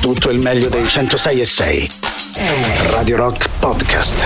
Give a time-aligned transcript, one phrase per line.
[0.00, 1.90] tutto il meglio dei 106 e 6.
[2.90, 4.24] Radio Rock Podcast.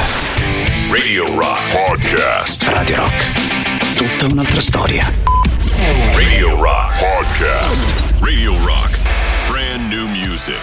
[0.90, 2.62] Radio Rock Podcast.
[2.68, 3.94] Radio Rock.
[3.96, 5.12] Tutta un'altra storia.
[6.14, 7.86] Radio Rock Podcast.
[8.20, 9.00] Radio Rock.
[9.48, 10.60] Brand new music.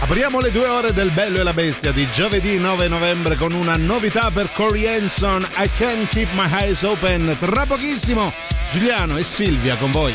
[0.00, 3.74] Apriamo le due ore del Bello e la Bestia di giovedì 9 novembre con una
[3.76, 7.36] novità per Corey Hanson, I Can't Keep My Eyes Open.
[7.38, 8.32] Tra pochissimo
[8.72, 10.14] Giuliano e Silvia con voi.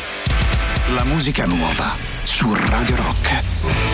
[0.95, 3.92] La musica nuova su Radio Rock.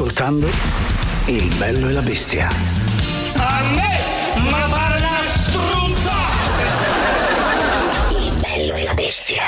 [0.00, 0.48] Ascoltando
[1.26, 2.48] Il bello e la bestia.
[3.36, 4.00] A me,
[4.50, 6.12] ma pare una struzza!
[8.16, 9.42] Il bello e la bestia.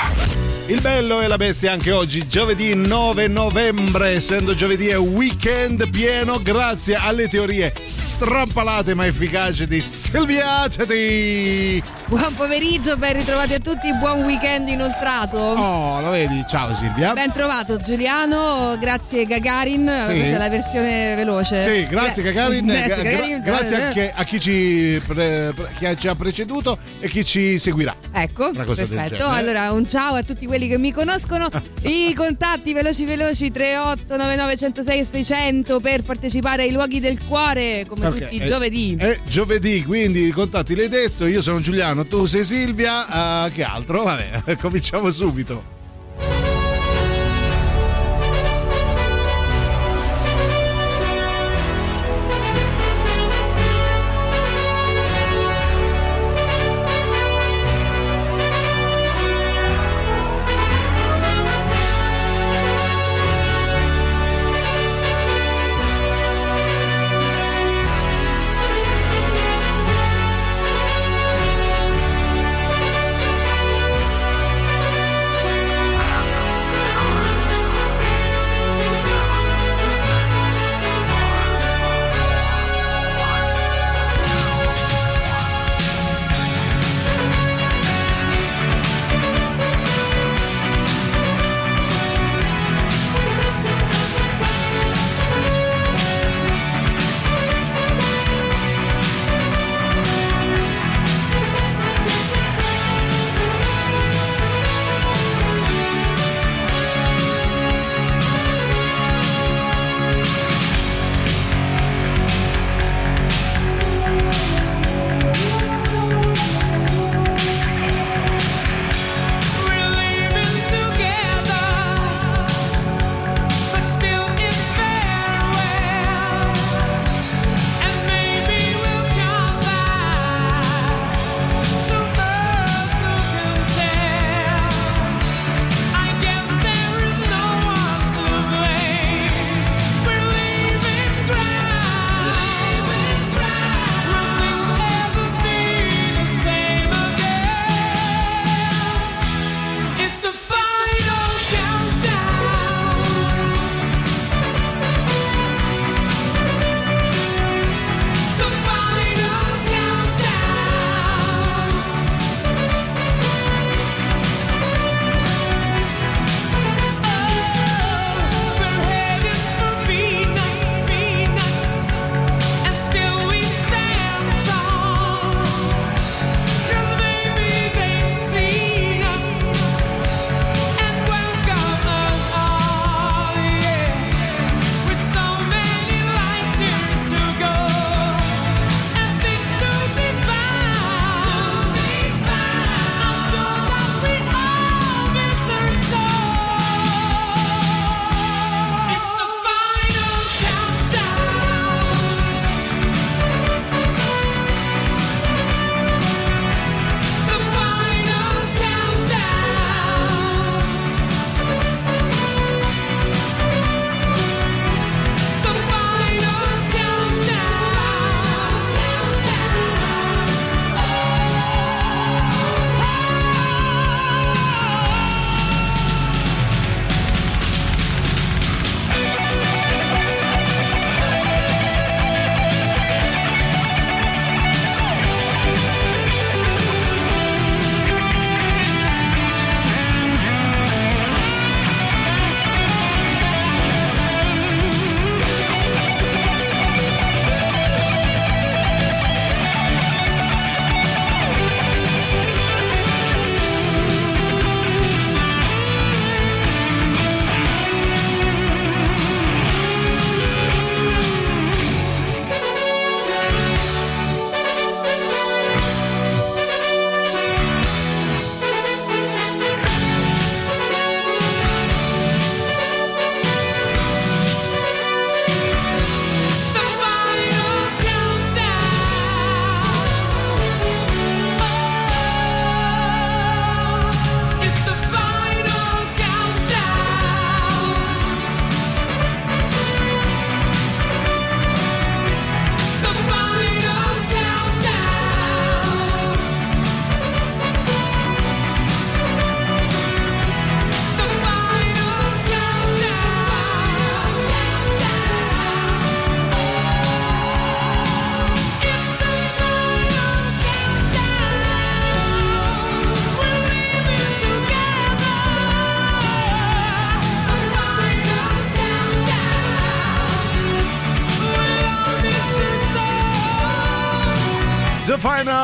[0.67, 6.39] Il bello e la bestia anche oggi, giovedì 9 novembre, essendo giovedì è weekend pieno
[6.39, 7.73] grazie alle teorie
[8.03, 11.81] strampalate ma efficaci di Silvia Teti.
[12.05, 15.37] Buon pomeriggio, ben ritrovati a tutti, buon weekend inoltrato.
[15.37, 16.43] Oh, lo vedi?
[16.47, 17.13] Ciao Silvia.
[17.13, 20.15] Ben trovato Giuliano, grazie Gagarin, Sì.
[20.17, 21.61] questa è la versione veloce.
[21.63, 23.41] Sì, grazie Gagarin, Grazie, gra- Gagarin.
[23.41, 27.95] grazie a chi, a chi ci, pre- chi ci ha preceduto e chi ci seguirà.
[28.11, 29.25] Ecco, perfetto.
[29.25, 31.49] Allora, un ciao a tutti quelli che mi conoscono.
[31.83, 38.01] I contatti veloci veloci 3899 106 e 600 per partecipare ai luoghi del cuore come
[38.09, 38.95] Perché tutti i è- giovedì.
[38.99, 41.25] È giovedì, quindi i contatti l'hai detto.
[41.25, 43.45] Io sono Giuliano, tu sei Silvia.
[43.45, 44.03] eh, che altro?
[44.03, 45.81] Vabbè, cominciamo subito.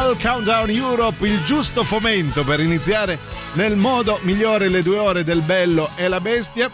[0.09, 3.19] Final Countdown Europe, il giusto fomento per iniziare
[3.53, 6.71] nel modo migliore le due ore del bello e la bestia.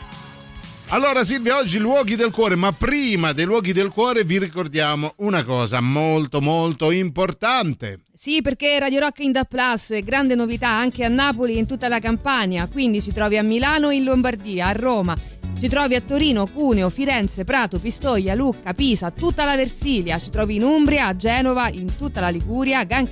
[0.90, 5.44] Allora Silvia, oggi luoghi del cuore, ma prima dei luoghi del cuore vi ricordiamo una
[5.44, 8.00] cosa molto molto importante.
[8.14, 11.90] Sì, perché Radio Rock in Da Plus, grande novità anche a Napoli e in tutta
[11.90, 15.18] la Campania, quindi si trovi a Milano, in Lombardia, a Roma,
[15.58, 20.20] ci trovi a Torino, Cuneo, Firenze, Prato, Pistoia, Lucca, Pisa, tutta la Versilia.
[20.20, 23.10] Ci trovi in Umbria, a Genova, in tutta la Liguria, Gran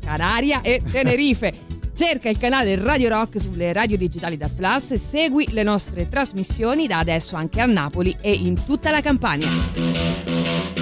[0.00, 1.76] Canaria e Tenerife.
[1.94, 6.86] Cerca il canale Radio Rock sulle radio digitali da Plus e segui le nostre trasmissioni
[6.86, 10.77] da adesso anche a Napoli e in tutta la Campania.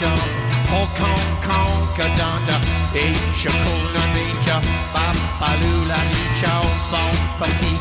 [0.00, 0.22] nature.
[0.70, 1.14] Oh, con,
[1.46, 2.60] con, cadanta,
[2.92, 4.60] e shakulna nature.
[4.92, 7.77] Babalula nature, bon, petit.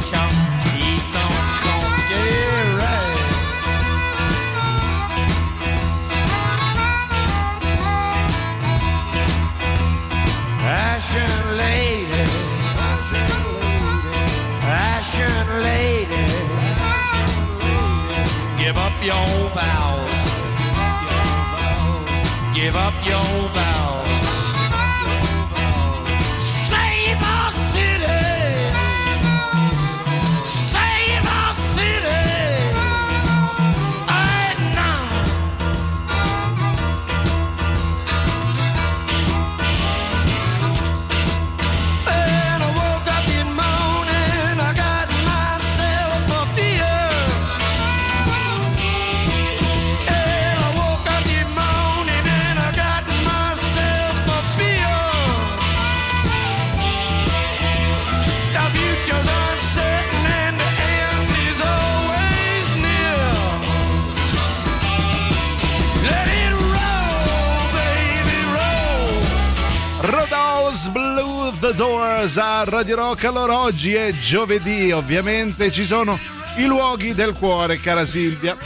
[72.70, 73.24] Radio Rock.
[73.24, 76.20] Allora oggi è giovedì, ovviamente ci sono
[76.58, 78.58] i luoghi del cuore, cara Silvia,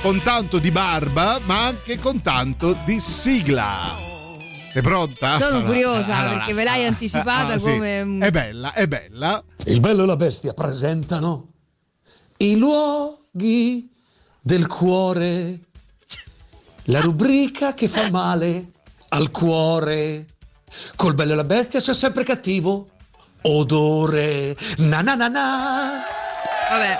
[0.00, 3.98] con tanto di barba, ma anche con tanto di sigla.
[4.70, 5.36] Sei pronta?
[5.36, 8.18] Sono allora, curiosa allora, perché ve l'hai anticipata ah, come.
[8.18, 8.26] Sì.
[8.26, 9.44] È bella, è bella.
[9.66, 11.48] Il bello e la bestia presentano
[12.38, 13.90] i luoghi
[14.40, 15.58] del cuore.
[16.84, 18.70] La rubrica che fa male
[19.08, 20.26] al cuore.
[20.96, 22.88] Col bello e la bestia c'è sempre cattivo
[23.42, 24.54] odore.
[24.78, 25.90] Na na na na.
[26.70, 26.98] Vabbè.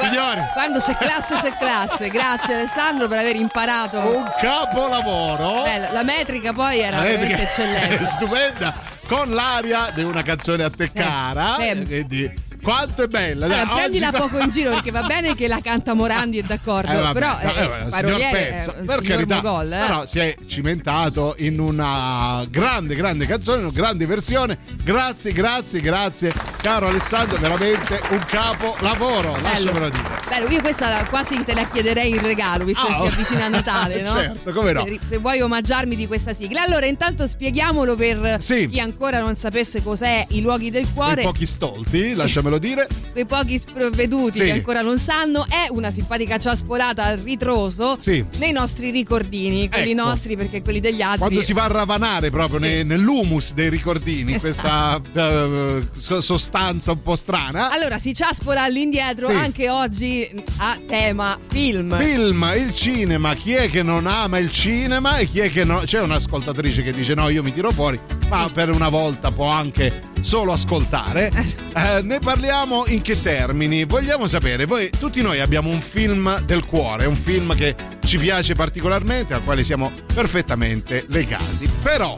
[0.00, 2.08] Signori, Quando c'è classe c'è classe.
[2.08, 3.98] Grazie Alessandro per aver imparato.
[3.98, 5.62] un capolavoro.
[5.62, 8.04] Bella, la metrica poi era Vedete veramente eccellente.
[8.06, 8.74] Stupenda.
[9.06, 11.56] Con l'aria di una canzone a te cara.
[11.58, 11.84] sì.
[11.84, 13.46] Quindi, quanto è bella.
[13.46, 16.42] Allora, Dai, prendila oggi- poco in giro perché va bene che la canta Morandi è
[16.42, 19.78] d'accordo, Eh, vabbè, però eh, eh, paroliere è un per carità, mogol, eh.
[19.78, 24.58] però si è cimentato in una grande, grande canzone, una grande versione.
[24.82, 30.02] Grazie, grazie, grazie, caro Alessandro, veramente un capo lavoro, lasciamelo dire.
[30.28, 33.06] Bello, io questa quasi te la chiederei in regalo, visto Ah, che si oh.
[33.08, 34.12] avvicina a Natale, no?
[34.12, 34.84] Certo, come no.
[34.84, 36.62] Se, se vuoi omaggiarmi di questa sigla.
[36.62, 38.66] Allora, intanto spieghiamolo per Sì.
[38.66, 41.22] chi ancora non sapesse cos'è i luoghi del cuore.
[41.22, 42.86] pochi stolti, lasciamelo dire.
[43.12, 44.44] quei pochi sprovveduti Sì.
[44.44, 48.24] che ancora non sanno, è una simpatica ciaspolata al ritroso Sì.
[48.38, 50.04] nei nostri ricordini, quelli Ecco.
[50.04, 51.18] nostri perché quelli degli altri.
[51.20, 52.66] Quando si va a ravanare proprio Sì.
[52.66, 55.02] ne- nell'humus dei ricordini, Esatto.
[55.12, 57.70] questa so- sostanza un po' strana.
[57.70, 60.28] Allora si ciaspola all'indietro anche oggi
[60.58, 61.96] a tema film.
[61.98, 65.80] Film, il cinema, chi è che non ama il cinema e chi è che no?
[65.84, 70.00] C'è un'ascoltatrice che dice no, io mi tiro fuori, ma per una volta può anche
[70.20, 71.30] solo ascoltare.
[71.72, 72.39] Eh, ne parliamo
[72.86, 73.84] in che termini?
[73.84, 78.54] Vogliamo sapere, voi, tutti noi abbiamo un film del cuore, un film che ci piace
[78.54, 81.70] particolarmente, al quale siamo perfettamente legati.
[81.82, 82.16] Però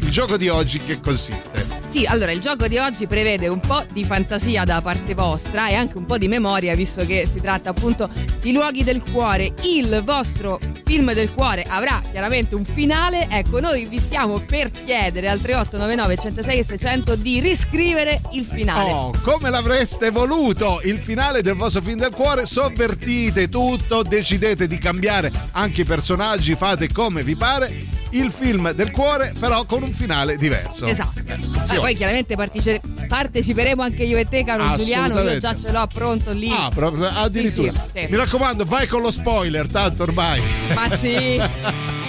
[0.00, 1.69] il gioco di oggi che consiste?
[1.90, 5.74] Sì, allora il gioco di oggi prevede un po' di fantasia da parte vostra e
[5.74, 8.08] anche un po' di memoria, visto che si tratta appunto
[8.40, 9.52] di luoghi del cuore.
[9.64, 13.26] Il vostro film del cuore avrà chiaramente un finale.
[13.28, 18.92] Ecco, noi vi stiamo per chiedere al 3899 106 e 600 di riscrivere il finale.
[18.92, 20.80] Oh, come l'avreste voluto?
[20.84, 26.54] Il finale del vostro film del cuore, sovvertite tutto, decidete di cambiare anche i personaggi,
[26.54, 27.99] fate come vi pare.
[28.10, 30.86] Il film del cuore, però con un finale diverso.
[30.86, 31.20] Esatto.
[31.20, 31.74] Attenzione.
[31.74, 35.20] Eh, poi chiaramente partice- parteciperemo anche io e te, caro Giuliano.
[35.20, 36.50] Io già ce l'ho pronto lì.
[36.50, 37.72] Ah, proprio addirittura.
[37.72, 38.06] Sì, sì, sì.
[38.10, 40.42] Mi raccomando, vai con lo spoiler, tanto ormai.
[40.74, 41.40] Ma sì.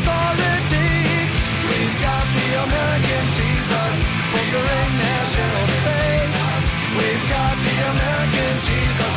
[0.00, 1.28] authority.
[1.68, 3.94] We've got the American Jesus
[4.32, 6.34] bolstering national faith.
[6.96, 9.14] We've got the American Jesus.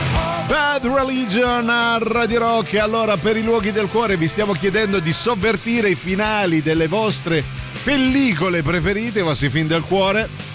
[0.48, 2.76] Bad Religion a Radio Rock.
[2.76, 7.44] Allora, per i luoghi del cuore, vi stiamo chiedendo di sovvertire i finali delle vostre
[7.84, 10.53] pellicole preferite, i vostri film del cuore.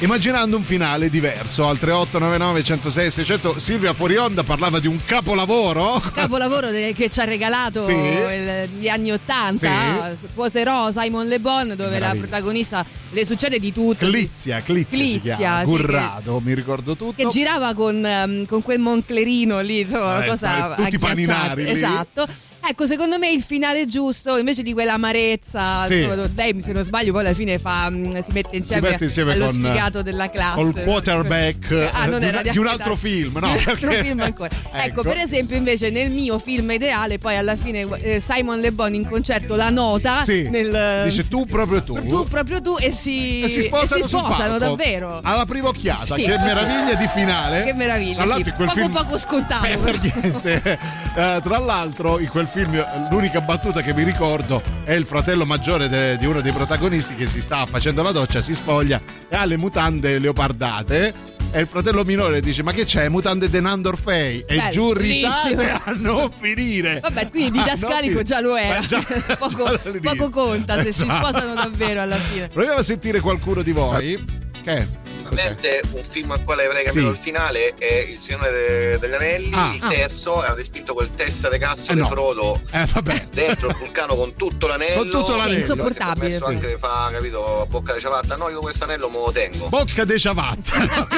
[0.00, 6.02] Immaginando un finale diverso al 3899 106 600 Silvia fuori onda parlava di un capolavoro.
[6.14, 7.92] Capolavoro de- che ci ha regalato Sì.
[7.92, 14.06] il- gli anni 80 sposerò Simon Le Bon dove la protagonista le succede di tutto.
[14.06, 17.14] Clizia Clizia, Clizia, chiama, sì, Gurrado mi ricordo tutto.
[17.22, 21.68] Che girava con, ehm, con quel Monclerino lì, insomma, Eh, cosa tutti i paninari.
[21.68, 22.26] Esatto.
[22.62, 26.06] Ecco, secondo me il finale giusto, invece di quell'amarezza, Sì.
[26.34, 29.46] lei se non sbaglio poi alla fine fa, mm, si mette insieme, mette insieme allo
[29.46, 30.54] con- sfigato della classe.
[30.56, 33.48] col quarterback Ah, non eh, era di un altro film, no?
[33.56, 34.50] Di un altro film ancora.
[34.72, 35.00] Ecco.
[35.00, 35.02] Ecco.
[35.02, 39.08] per esempio, invece, nel mio film ideale, poi alla fine eh, Simon Le Bon in
[39.08, 41.94] concerto la nota Sì, nel dice tu proprio tu.
[42.06, 45.20] tu proprio tu e si, E si sposano, e si sposano davvero.
[45.22, 46.22] Alla prima occhiata, Sì.
[46.22, 47.64] che meraviglia di finale.
[47.64, 48.52] Che meraviglia, Tra sì.
[48.56, 50.78] Poco film- poco scontato, Eh, per niente.
[51.16, 55.88] Eh, tra l'altro, in quel film, l'unica battuta che mi ricordo è il fratello maggiore
[55.88, 59.44] de- di uno dei protagonisti che si sta facendo la doccia, si spoglia e ha
[59.44, 61.28] le mutande leopardate.
[61.52, 63.08] E il fratello minore dice: Ma che c'è?
[63.08, 64.44] Mutande de Nandor Fay?
[64.46, 65.80] E Bello, giù risate bellissimo.
[65.84, 67.00] a non finire.
[67.00, 68.78] Vabbè, quindi didascalico già lo era.
[68.86, 69.04] Già-
[69.36, 69.68] poco,
[70.00, 71.26] già poco conta se si Esatto.
[71.28, 72.48] sposano davvero alla fine.
[72.48, 74.24] Proviamo a sentire qualcuno di voi.
[74.62, 74.86] Che?
[75.30, 77.10] Ovviamente un film al quale avrei capito Sì.
[77.10, 79.72] il finale è Il Signore de- degli Anelli, Ah.
[79.74, 79.88] il Ah.
[79.88, 82.08] terzo avrei spinto quel testa di cazzo Eh, di no.
[82.08, 83.26] Frodo Eh, vabbè.
[83.32, 85.52] dentro il vulcano con tutto l'anello Con tutto l'anello.
[85.54, 86.42] Che Insopportabile, è sì.
[86.44, 90.04] anche di fa capito bocca di ciabatta no io questo anello me lo tengo Bocca
[90.04, 91.08] de ciabatta.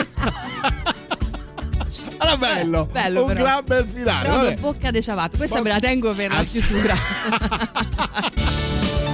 [2.19, 3.41] Allora bello, Eh, bello un però.
[3.43, 4.29] gran bel finale.
[4.29, 5.37] Proprio bocca de ciabatte.
[5.37, 6.61] Questa Bo- me la tengo per la Ah, sì.
[6.61, 6.97] chiusura.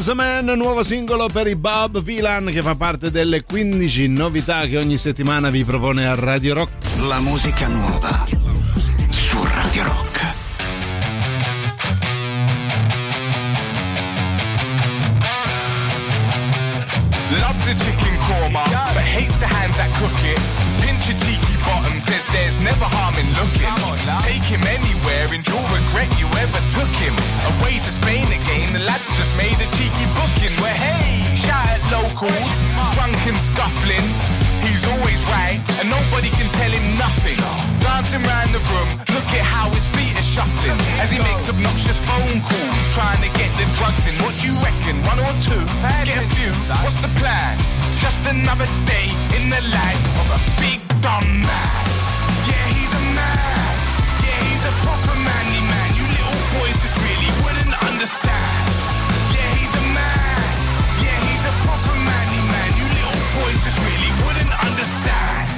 [0.00, 4.08] chiama Is a Man, nuovo singolo per i Bob Vilan che fa parte delle 15
[4.08, 6.72] novità che ogni settimana vi propone a Radio Rock.
[7.06, 8.19] La musica nuova
[29.20, 30.56] just made a cheeky booking.
[30.64, 32.56] Where hey, shout at locals,
[32.96, 34.06] drunk and scuffling.
[34.64, 37.36] He's always right, and nobody can tell him nothing.
[37.84, 42.00] Dancing round the room, look at how his feet are shuffling as he makes obnoxious
[42.08, 44.16] phone calls, trying to get the drugs in.
[44.24, 45.04] What you reckon?
[45.04, 45.60] One or two?
[46.08, 46.52] Get a few.
[46.80, 47.60] What's the plan?
[48.00, 51.99] Just another day in the life of a big dumb man.
[64.80, 65.50] Understand.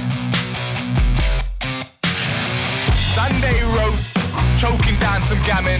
[3.15, 4.17] Sunday roast,
[4.59, 5.79] choking down some gammon.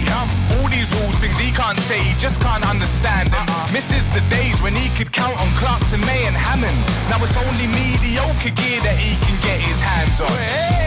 [0.56, 3.44] All these rules, things he can't say, he just can't understand them.
[3.70, 6.80] Misses the days when he could count on Clarkson, May, and Hammond.
[7.10, 10.32] Now it's only mediocre gear that he can get his hands on.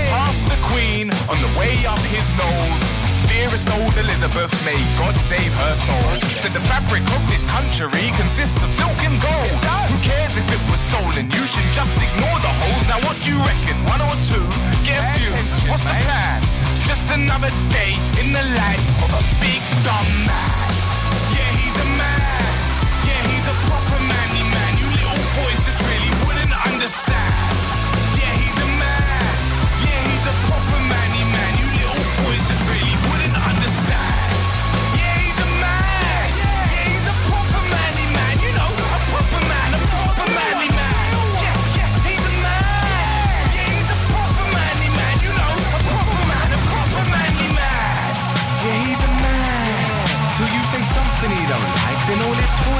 [0.09, 2.96] Past the Queen on the way up his nose.
[3.37, 6.09] Dearest old Elizabeth, may God save her soul.
[6.41, 9.61] Said the fabric of this country consists of silk and gold.
[9.93, 11.29] Who cares if it was stolen?
[11.29, 12.83] You should just ignore the holes.
[12.89, 13.77] Now what do you reckon?
[13.93, 14.41] One or two?
[14.81, 15.29] Get a few.
[15.69, 16.41] What's the plan?
[16.89, 20.69] Just another day in the life of a big dumb man.
[21.29, 22.41] Yeah, he's a man.
[23.05, 24.81] Yeah, he's a proper manly man.
[24.81, 27.66] You little boys just really wouldn't understand.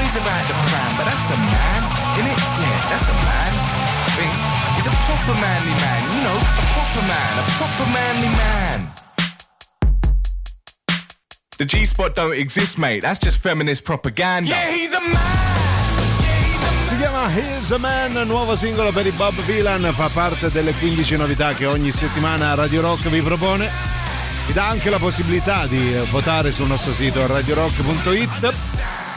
[0.08, 0.96] Toys are out the pram.
[0.96, 1.82] But that's a man,
[2.16, 2.38] innit?
[2.60, 3.52] Yeah, that's a man.
[4.04, 4.32] I think
[4.76, 6.00] he's a proper manly man.
[6.14, 8.92] You know, a proper man, a proper manly man.
[11.58, 13.02] The G spot don't exist, mate.
[13.02, 14.50] That's just feminist propaganda.
[14.50, 15.46] Yeah, he's a man.
[16.88, 21.16] Si chiama Here's a Man, nuovo singolo per i Bob Vilan, fa parte delle 15
[21.16, 23.68] novità che ogni settimana Radio Rock vi propone.
[24.46, 29.07] Vi dà anche la possibilità di votare sul nostro sito radiorock.it.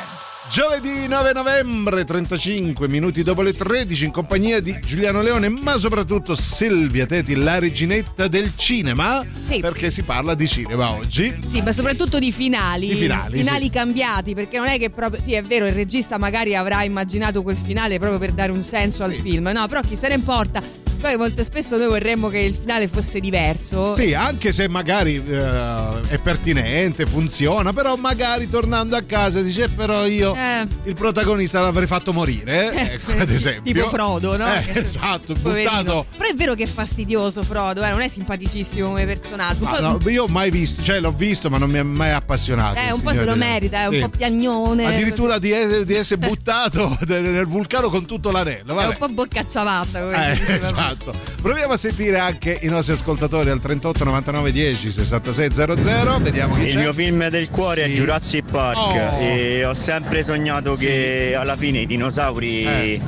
[0.52, 6.36] Giovedì 9 novembre, 35 minuti dopo le 13, in compagnia di Giuliano Leone, ma soprattutto
[6.36, 9.26] Silvia Teti, la reginetta del cinema.
[9.40, 9.62] Sì.
[9.62, 11.34] Perché si parla di cinema oggi.
[11.46, 12.90] Sì, ma soprattutto di finali.
[12.90, 13.70] Di finali, sì.
[13.70, 15.22] cambiati, perché non è che proprio.
[15.22, 19.06] Sì, è vero, il regista magari avrà immaginato quel finale proprio per dare un senso
[19.06, 19.48] al film.
[19.54, 20.62] No, però chi se ne importa.
[21.02, 23.94] Poi molto spesso noi vorremmo che il finale fosse diverso.
[23.96, 29.70] Sì, anche se magari eh, è pertinente, funziona, però magari tornando a casa dice "Eh,
[29.70, 30.68] però io Eh.
[30.84, 33.74] il protagonista l'avrei fatto morire, eh, ecco, ad esempio.
[33.74, 34.46] Tipo Frodo, no?
[34.54, 35.70] Eh, esatto, Poverino.
[35.82, 36.06] buttato.
[36.18, 39.66] Però è vero che è fastidioso Frodo, eh, non è simpaticissimo come personaggio.
[39.66, 42.80] Ah, no, io ho mai visto, cioè l'ho visto, ma non mi è mai appassionato.
[42.80, 44.00] eh, un po' se lo merita, è un Sì.
[44.02, 44.86] po' piagnone.
[44.86, 45.52] Addirittura di,
[45.84, 48.74] di essere buttato nel vulcano con tutto l'anello.
[48.74, 48.88] È Vabbè.
[48.88, 50.90] un po' boccacciavatta come Eh, prima.
[50.92, 51.14] Esatto.
[51.42, 56.20] Proviamo a sentire anche i nostri ascoltatori al 38 99 10 66 00.
[56.20, 56.80] Vediamo chi Il c'è.
[56.80, 57.92] mio film del cuore Sì.
[57.92, 59.20] è Jurassic Park Oh.
[59.22, 60.86] e ho sempre sognato Sì.
[60.86, 63.02] che alla fine i dinosauri Eh.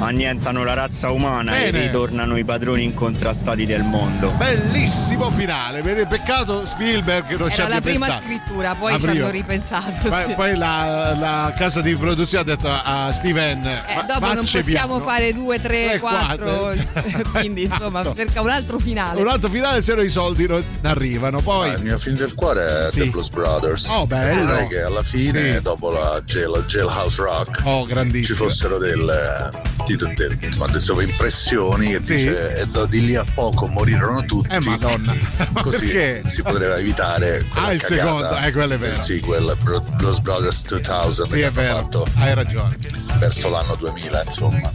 [0.00, 1.78] Annientano la razza umana Bene.
[1.78, 4.30] e ritornano i padroni incontrastati del mondo.
[4.32, 5.82] Bellissimo finale.
[6.06, 8.24] Peccato Spielberg non ci Era abbia la prima pensato.
[8.26, 10.08] scrittura, poi ci hanno ripensato.
[10.08, 10.34] Poi, sì.
[10.34, 14.64] poi la, la casa di produzione ha detto a Steven: Eh, "Ma- dopo non possiamo
[14.96, 16.72] piano." fare due, tre, Tre, quattro.
[17.32, 18.14] Quindi insomma, Esatto.
[18.16, 19.20] cerca un altro finale.
[19.20, 21.40] Un altro finale, se no i soldi non arrivano.
[21.40, 21.70] Poi.
[21.70, 23.00] Ah, il mio film del cuore è Sì.
[23.00, 23.88] The Blues Brothers.
[23.88, 24.46] Oh, bello.
[24.46, 25.62] Vorrei che alla fine, Sì.
[25.62, 27.86] dopo la jail, Jailhouse Rock, Oh,
[28.22, 29.50] ci fossero delle,
[29.96, 32.14] di- de- insomma, delle sovraimpressioni che Sì.
[32.14, 34.48] dice e da di lì a poco morirono tutti.
[34.54, 35.14] Eh, madonna.
[35.52, 36.22] Ma Così perché?
[36.28, 38.94] si poteva evitare quella Ah, il cagata secondo, eh, quello è vero.
[38.96, 41.76] sequel Bro- Blues Brothers 2000 Sì, che è hanno vero.
[41.76, 42.76] fatto Hai ragione.
[43.18, 44.72] verso l'anno 2000 insomma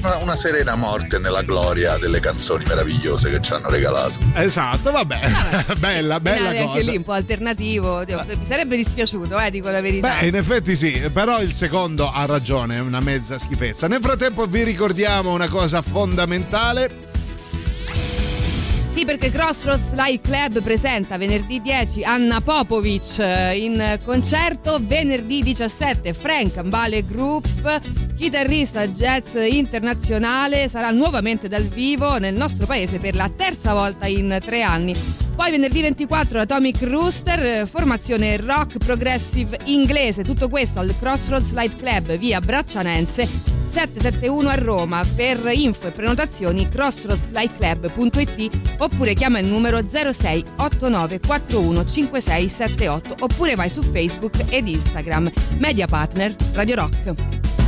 [0.00, 5.20] una, una serena morte nella gloria delle canzoni meravigliose che ci hanno regalato Esatto, vabbè.
[5.78, 6.70] bella, bella Finale cosa.
[6.78, 8.04] anche lì un po' alternativo.
[8.04, 10.16] Dio, Mi sarebbe dispiaciuto, eh, dico la verità.
[10.20, 13.86] Beh, in effetti sì, però il secondo ha ragione, è una mezza schifezza.
[13.88, 16.90] Nel frattempo vi ricordiamo una cosa fondamentale.
[18.86, 26.12] Sì, perché Crossroads Live Club presenta venerdì 10 Anna Popovic eh, in concerto, venerdì 17
[26.12, 27.80] Frank Mbale Group,
[28.14, 34.38] chitarrista jazz internazionale, sarà nuovamente dal vivo nel nostro paese per la terza volta in
[34.44, 35.29] tre anni.
[35.40, 42.18] Poi venerdì 24 Atomic Rooster, formazione rock progressive inglese, tutto questo al Crossroads Live Club
[42.18, 45.02] via Braccianense 771 a Roma.
[45.02, 48.50] Per info e prenotazioni crossroadslightclub.it
[48.80, 55.30] oppure chiama il numero 06 89 41 5678 oppure vai su Facebook ed Instagram.
[55.56, 57.59] Media Partner Radio Rock.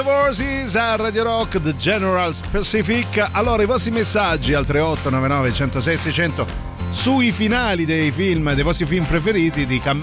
[0.00, 3.28] Of Horses a Radio Rock The General Specific.
[3.32, 6.46] Allora, i vostri messaggi al 3899 106 600
[6.90, 9.66] sui finali dei film, dei vostri film preferiti.
[9.80, 10.02] cam-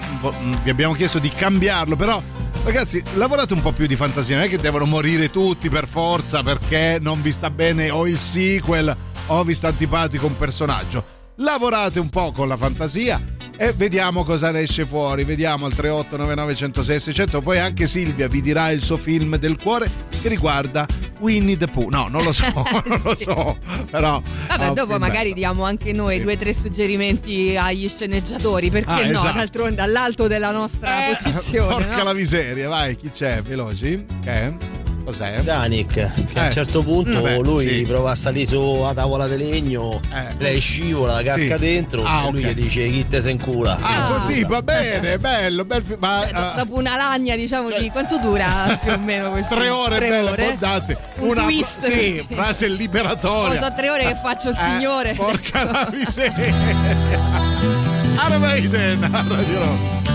[0.62, 2.22] vi abbiamo chiesto di cambiarlo, però.
[2.64, 6.42] Ragazzi, lavorate un po' più di fantasia, non è che devono morire tutti per forza
[6.42, 8.94] perché non vi sta bene o il sequel
[9.26, 11.04] o vi sta antipatico un personaggio.
[11.36, 15.24] Lavorate un po' con la fantasia e vediamo cosa ne esce fuori.
[15.24, 17.40] Vediamo al 3899 106 600.
[17.42, 19.88] Poi anche Silvia vi dirà il suo film del cuore
[20.20, 20.86] che riguarda
[21.20, 21.88] Winnie the Pooh.
[21.88, 22.44] No, non lo so,
[22.86, 23.58] non lo so.
[23.90, 24.22] Però.
[24.48, 25.34] Vabbè, oh, dopo magari bello.
[25.34, 29.18] diamo anche noi due o tre suggerimenti agli sceneggiatori, perché Ah, no?
[29.18, 29.36] esatto.
[29.36, 31.74] D'altronde dall'alto della nostra posizione.
[31.86, 32.04] Porca no?
[32.04, 33.42] la miseria, vai, chi c'è?
[33.42, 34.04] Veloci?
[34.22, 34.85] Che?
[35.06, 35.40] Cos'è?
[35.42, 36.46] Danik, che a Eh.
[36.46, 37.84] un certo punto Vabbè, lui sì.
[37.86, 40.00] prova a salire sulla tavola di legno,
[40.38, 41.60] lei scivola, casca Sì.
[41.60, 43.78] dentro Ah, e lui gli dice chi te se incula.
[43.80, 47.88] Ah, così va bene, bello, bel fi- ma, Cioè, ah, dopo una lagna, diciamo, di
[47.90, 49.72] quanto dura più o meno quel tre film?
[49.74, 50.44] ore Tre belle ore?
[50.46, 50.98] abbondate.
[51.18, 53.60] Un una twist, sì, frase liberatoria.
[53.60, 55.12] Oh, so tre ore che faccio il Eh, signore.
[55.14, 56.52] Porca la miseria.
[58.26, 60.05] Iron Maiden, a Radio Rock.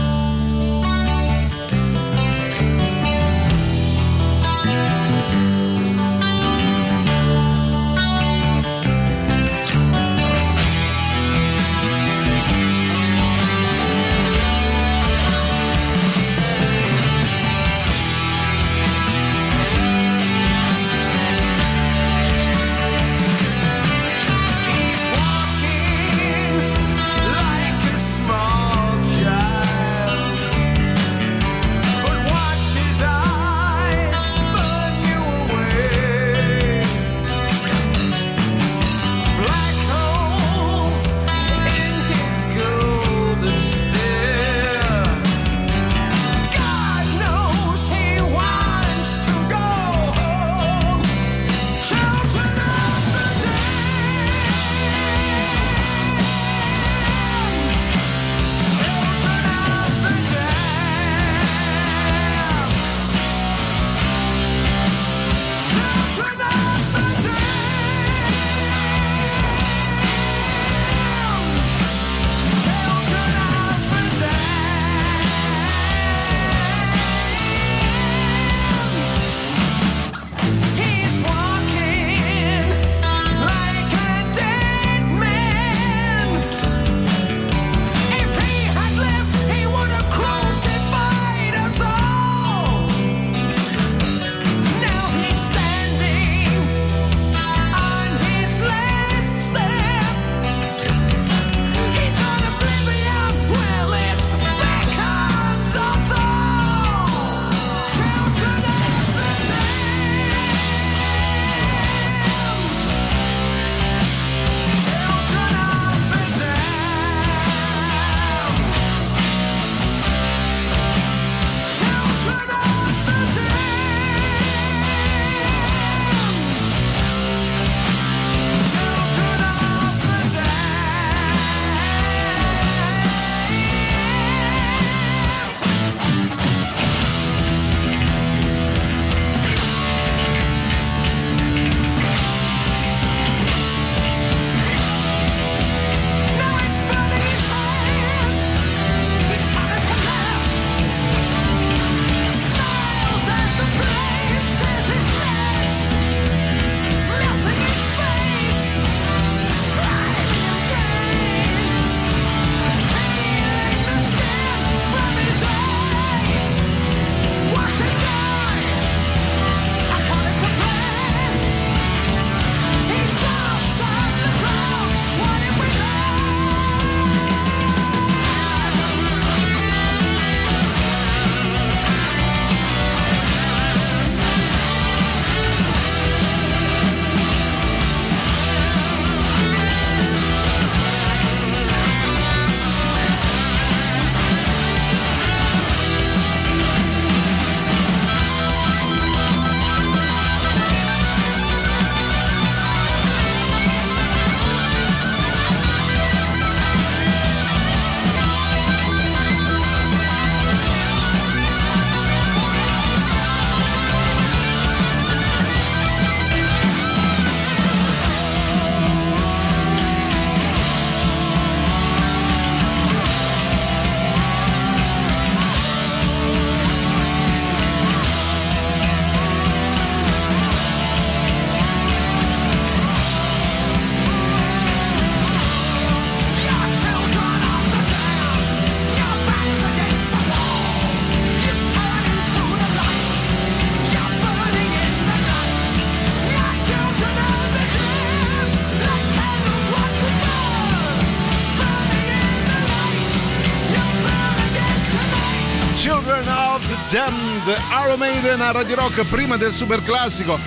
[258.42, 260.40] Maiden a Radio Rock prima del super classico.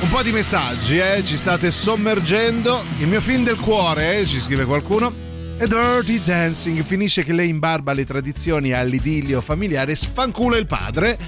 [0.00, 1.22] Un po' di messaggi, eh?
[1.22, 2.82] Ci state sommergendo.
[2.98, 4.26] Il mio film del cuore, eh?
[4.26, 5.24] Ci scrive qualcuno.
[5.58, 11.18] E Dirty Dancing finisce che lei imbarba le tradizioni all'idillio familiare e sfancula il padre.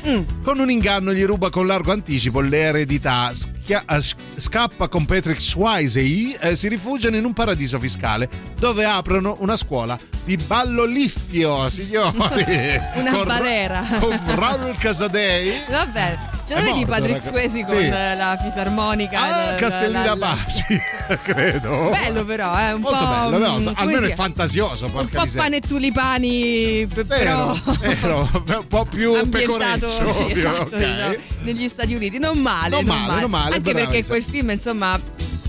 [0.42, 3.32] Con un inganno gli ruba con largo anticipo l'eredità.
[3.34, 4.00] schia- eh,
[4.36, 8.28] scappa con Patrick Swayze e si rifugiano in un paradiso fiscale
[8.58, 12.16] dove aprono una scuola di ballo liffio, signori.
[12.96, 13.82] Una Con Ra- balera.
[13.98, 15.62] Con Raul Casadei.
[15.70, 17.22] Vabbè, ce lo vedi Patrick.
[17.22, 17.84] Swayze con Sì.
[17.84, 19.18] eh, la fisarmonica?
[19.22, 20.64] Ah, la- Castellina la- Basi,
[21.22, 21.88] credo.
[21.90, 23.06] Bello però, è un Molto po'.
[23.06, 28.66] bello, come almeno è fantasioso, Un po' pane e tulipani, p- però Vero, vero, un
[28.68, 30.76] po' più pecoreccio, sì, ovvio, esatto, ok.
[30.76, 32.18] diciamo, negli Stati Uniti.
[32.18, 35.00] Non male, Non male, non male, Anche bravi, perché quel film, insomma.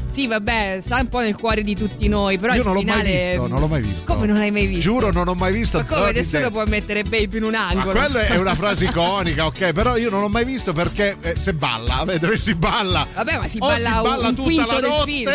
[0.10, 3.03] Sì, vabbè, sta un po' nel cuore di tutti noi, però Io non l'ho finale...
[3.03, 4.12] mai visto, non l'ho mai visto.
[4.14, 4.82] Come non l'hai mai visto?
[4.82, 5.78] Giuro, non ho mai visto.
[5.78, 6.51] Ma come nessuno Dancing.
[6.51, 7.91] può mettere Babe in un Ma angolo?
[7.91, 9.72] quella è una frase iconica, ok?
[9.72, 13.05] Però io non l'ho mai visto perché eh, se balla, dove si balla?
[13.14, 15.12] Vabbè, ma si O balla, si balla un tutta quinto la del notte.
[15.12, 15.32] film,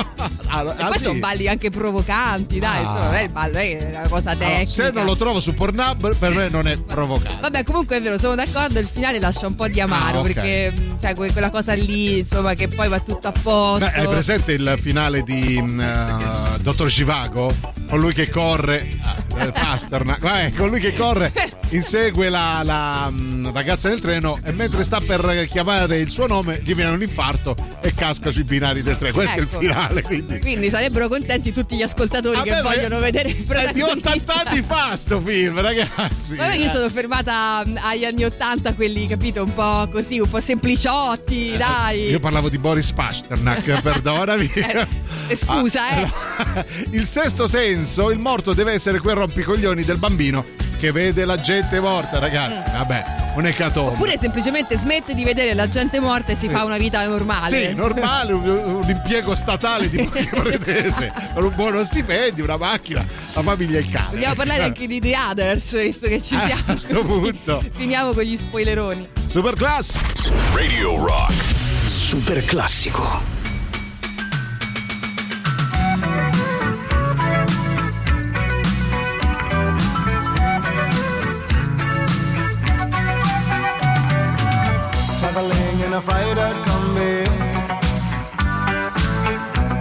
[0.52, 1.04] Ah, E ah, poi sì?
[1.04, 2.80] sono balli anche provocanti, dai, Ah.
[2.80, 4.70] insomma, non è il ballo, è una cosa Allora, tecnica.
[4.70, 7.40] se non lo trovo su Pornhub, per me non è provocante.
[7.40, 10.32] Vabbè, comunque è vero, sono d'accordo, il finale lascia un po' di amaro, Ah, ok.
[10.32, 13.86] perché cioè, que- quella cosa lì, insomma, che poi va tutto a posto.
[13.86, 17.78] Beh, hai presente il finale di eh, Dottor Givago?
[17.88, 21.32] Con lui che corre, ah, eh, Pasternak, eh, con lui che corre,
[21.70, 23.12] insegue la, la,
[23.52, 27.56] ragazza nel treno e mentre sta per chiamare il suo nome gli viene un infarto
[27.80, 29.14] e casca sui binari del treno.
[29.14, 29.58] Questo Ecco.
[29.58, 30.40] è il finale, quindi.
[30.40, 33.44] Quindi sarebbero contenti tutti gli ascoltatori che Vabbè, ma vogliono è- vedere il È di
[33.44, 34.10] protagonista.
[34.10, 36.34] 80 anni fa sto film, ragazzi.
[36.36, 40.40] Vabbè, io sono fermata mh, agli anni 80, quelli, capito, un po' così, un po'
[40.40, 42.08] sempliciotti, dai.
[42.10, 44.50] Io parlavo di Boris Pasternak, perdonami.
[44.52, 44.86] Eh,
[45.28, 45.94] eh, scusa, eh.
[46.36, 50.44] Allora, il sesto senso, il morto deve essere quel rompicoglioni del bambino
[50.80, 52.70] che vede la gente morta, ragazzi.
[52.72, 53.04] Vabbè,
[53.36, 53.90] un ecatombe.
[53.90, 53.94] Mm.
[53.94, 56.52] Oppure semplicemente smette di vedere la gente morta e si Sì.
[56.52, 57.68] fa una vita normale.
[57.68, 63.04] Sì, normale, un, un impiego statale di pretese, con un buono stipendio, una macchina,
[63.34, 64.08] la famiglia e il cane.
[64.12, 66.62] Vogliamo parlare anche di The Others, visto che ci Ah, siamo.
[66.66, 67.62] a sto punto.
[67.76, 69.08] Finiamo con gli spoileroni.
[69.28, 69.96] Super class.
[70.54, 71.32] Radio Rock.
[71.84, 73.39] Super classico.
[86.00, 87.14] A freighter combi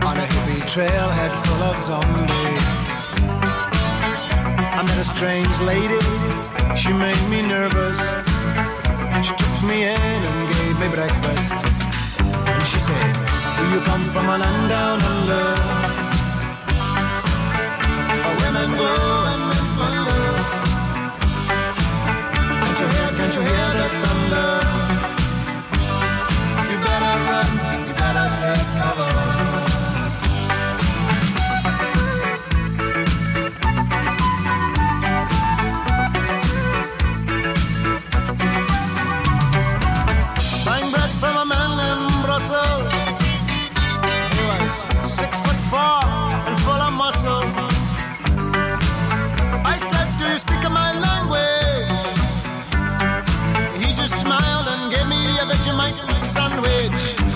[0.10, 2.66] On a hippie trailhead full of zombies.
[4.78, 6.02] I met a strange lady,
[6.82, 8.00] she made me nervous.
[9.28, 11.58] She took me in and gave me breakfast.
[12.54, 13.12] And she said,
[13.58, 15.46] do you come from a land down under?
[18.24, 18.92] Where women go
[19.32, 20.24] and men wonder
[22.62, 23.89] Can't you hear, can't you hear the
[50.60, 52.04] speak my language?
[53.78, 57.29] He just smiled and gave me a Vegemite sandwich.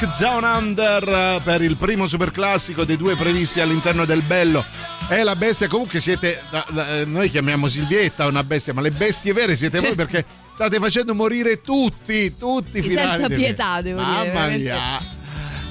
[0.00, 4.64] Walk Down Under eh, per il primo superclassico dei due previsti all'interno del Bello
[5.10, 5.68] e la bestia.
[5.68, 6.40] Comunque siete,
[6.74, 10.24] eh, noi chiamiamo Silvietta una bestia, ma le bestie vere siete voi perché
[10.54, 13.20] state facendo morire tutti, tutti finali.
[13.20, 14.78] senza pietà, devo dire, Mamma mia.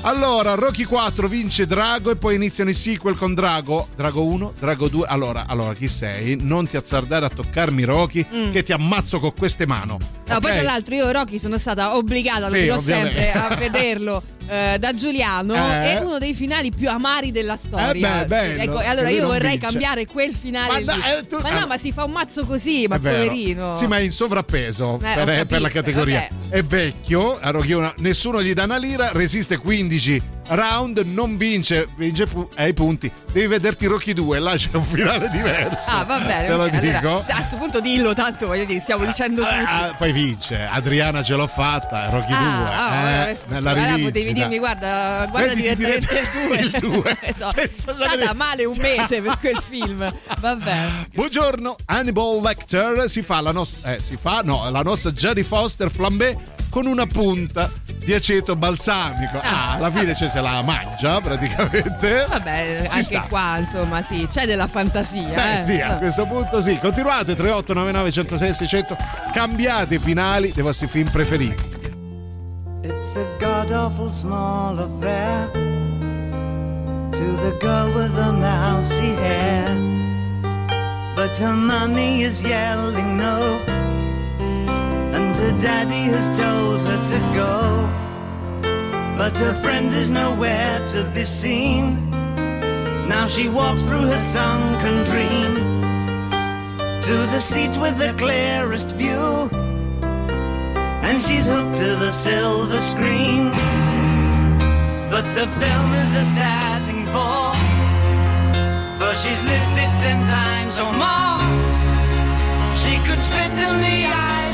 [0.01, 3.87] Allora, Rocky 4 vince Drago e poi iniziano i sequel con Drago.
[3.95, 5.07] Drago 1, Drago 2.
[5.07, 6.37] Allora, allora, chi sei?
[6.39, 8.51] Non ti azzardare a toccarmi Rocky, Mm.
[8.51, 9.97] che ti ammazzo con queste mano.
[10.33, 10.57] No, poi ok?
[10.57, 13.21] tra l'altro io Rocky sono stata obbligata, lo Sì, dirò ovviamente.
[13.21, 15.53] sempre, a vederlo eh, da Giuliano.
[15.55, 15.97] Eh.
[15.97, 18.21] È uno dei finali più amari della storia.
[18.21, 19.65] Eh beh, bello, ecco, e allora io vorrei vince.
[19.65, 20.83] cambiare quel finale.
[20.83, 23.75] Ma dai, eh, tu- Ma no, ma si fa un mazzo così, ma poverino.
[23.75, 26.27] Sì, ma è in sovrappeso Eh, per, capito, per la categoria.
[26.29, 26.55] vabbè.
[26.57, 31.87] È vecchio, a Rocky una- nessuno gli dà una lira, resiste 15 round, non vince,
[31.95, 33.11] vince pu- ai punti.
[33.31, 35.89] Devi vederti Rocky 2, là c'è un finale diverso.
[35.89, 36.47] Ah, va bene.
[36.47, 37.23] Te lo allora, dico.
[37.27, 39.53] a questo punto dillo, tanto voglio dire, stiamo dicendo tutti.
[39.65, 42.37] Ah, poi vince, Adriana ce l'ho fatta, Rocky 2.
[42.37, 44.07] Ah, eh, eh, nella allora rivincita.
[44.11, 47.17] potevi dirmi, guarda, guarda Vediti direttamente il 2.
[47.33, 47.47] Senza
[47.93, 50.11] Stata sapere- male un mese per quel film.
[50.39, 50.87] Vabbè.
[51.13, 55.89] Buongiorno, Hannibal Lecter si fa la nostra, eh, si fa, no, la nostra Jodie Foster
[55.91, 56.35] flambé
[56.69, 59.39] con una punta di aceto balsamico.
[59.41, 62.25] Ah, alla fine cioè, se la mangia praticamente.
[62.27, 63.25] Vabbè, Ci anche sta.
[63.27, 65.33] qua, insomma, sì, c'è della fantasia.
[65.33, 65.61] Beh eh.
[65.61, 66.77] sì, a questo punto sì.
[66.79, 68.97] Continuate 3899 106 600.
[69.33, 71.77] Cambiate i finali dei vostri film preferiti.
[72.81, 79.75] It's a god awful small affair to the girl with the mousy hair.
[81.15, 83.59] But her mummy is yelling no,
[85.39, 87.55] her daddy has told her to go.
[89.17, 92.09] But her friend is nowhere to be seen.
[93.07, 95.51] Now she walks through her sunken dream
[97.07, 99.49] to the seat with the clearest view
[101.09, 103.49] and she's hooked to the silver screen.
[105.09, 107.45] But the film is a sad thing for,
[108.99, 111.41] for she's lived it ten times or more.
[112.81, 114.38] She could spit in the eyes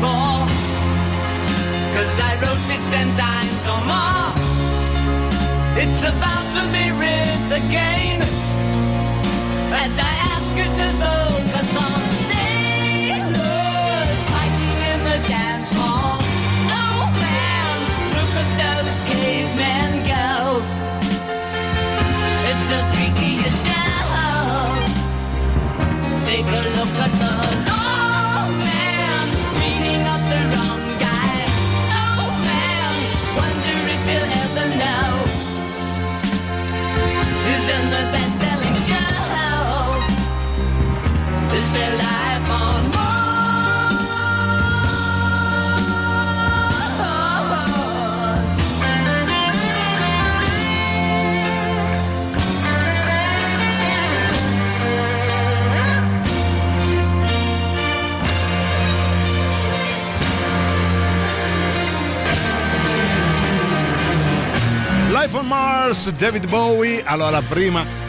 [0.00, 0.48] thing
[1.94, 4.32] cause I wrote it ten times or more.
[5.76, 8.22] It's about to be writ again,
[9.82, 16.18] as I ask you to focus on sailors fighting in the dance hall.
[16.80, 17.76] Oh man,
[18.16, 20.62] look at those cavemen go.
[22.50, 23.82] It's the freakiest show.
[26.24, 27.53] Take a look at the
[65.24, 67.02] life on Mars, David Bowie.
[67.04, 68.03] Allora, prima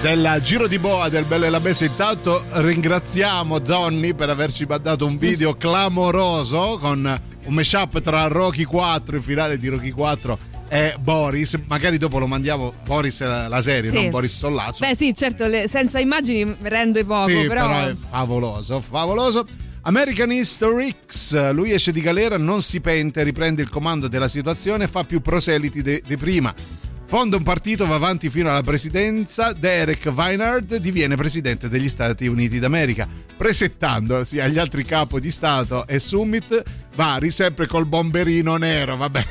[0.00, 5.04] del giro di boa del Bello e la Bestia, intanto ringraziamo Donny per averci mandato
[5.06, 10.38] un video clamoroso con un mashup tra Rocky 4, il finale di Rocky 4
[10.68, 11.58] e Boris.
[11.68, 13.96] Magari dopo lo mandiamo Boris la, serie, Sì.
[13.96, 14.86] non Boris Sollazzo.
[14.86, 17.68] Beh, sì, certo, le- senza immagini rende poco, Sì, però.
[17.86, 19.46] è favoloso, favoloso.
[19.82, 24.84] American History X, lui esce di galera, non si pente, riprende il comando della situazione
[24.84, 26.54] e fa più proseliti di prima.
[27.10, 29.52] Fonda un partito, va avanti fino alla presidenza.
[29.52, 35.98] Derek Weinhardt diviene presidente degli Stati Uniti d'America, presettandosi agli altri capo di Stato e
[35.98, 36.62] summit
[36.94, 38.96] vari, sempre col bomberino nero.
[38.96, 39.24] Vabbè,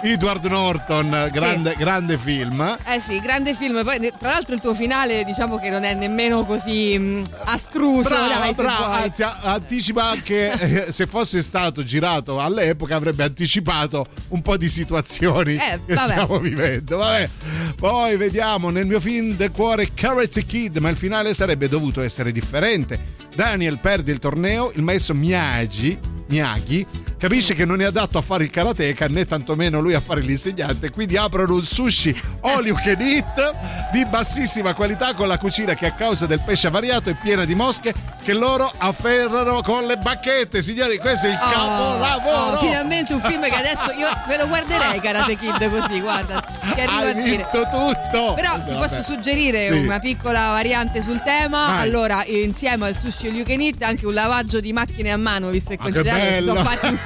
[0.02, 2.76] Edward Norton, grande, grande film.
[2.86, 3.82] Eh sì, grande film.
[3.84, 8.08] Poi, tra l'altro, il tuo finale, diciamo che non è nemmeno così mh, astruso.
[8.10, 14.40] Brava, dai, brava, anzi, anticipa anche eh, se fosse stato girato all'epoca avrebbe anticipato un
[14.40, 16.10] po' di situazioni Eh, che vabbè.
[16.12, 17.28] stiamo vivendo vabbè.
[17.76, 22.32] poi vediamo nel mio film del cuore Carrot Kid ma il finale sarebbe dovuto essere
[22.32, 25.98] differente Daniel perde il torneo il maestro Miyagi
[26.32, 26.86] Miyagi
[27.22, 30.90] capisce che non è adatto a fare il karateka né tantomeno lui a fare l'insegnante
[30.90, 35.86] quindi aprono un sushi all you can eat di bassissima qualità con la cucina che
[35.86, 37.94] a causa del pesce avariato è piena di mosche
[38.24, 43.20] che loro afferrano con le bacchette signori questo è il Oh, capolavoro oh, finalmente un
[43.20, 46.40] film che adesso io me lo guarderei Karate Kid così, guarda.
[46.40, 47.24] Ti arrivo hai a dire.
[47.36, 49.78] vinto tutto Però ti posso suggerire Sì.
[49.78, 51.66] una piccola variante sul tema.
[51.66, 51.80] Vai.
[51.80, 55.48] Allora, insieme al sushi all you can eat, anche un lavaggio di macchine a mano,
[55.50, 56.98] visto che Ah, che considerate che sono fatti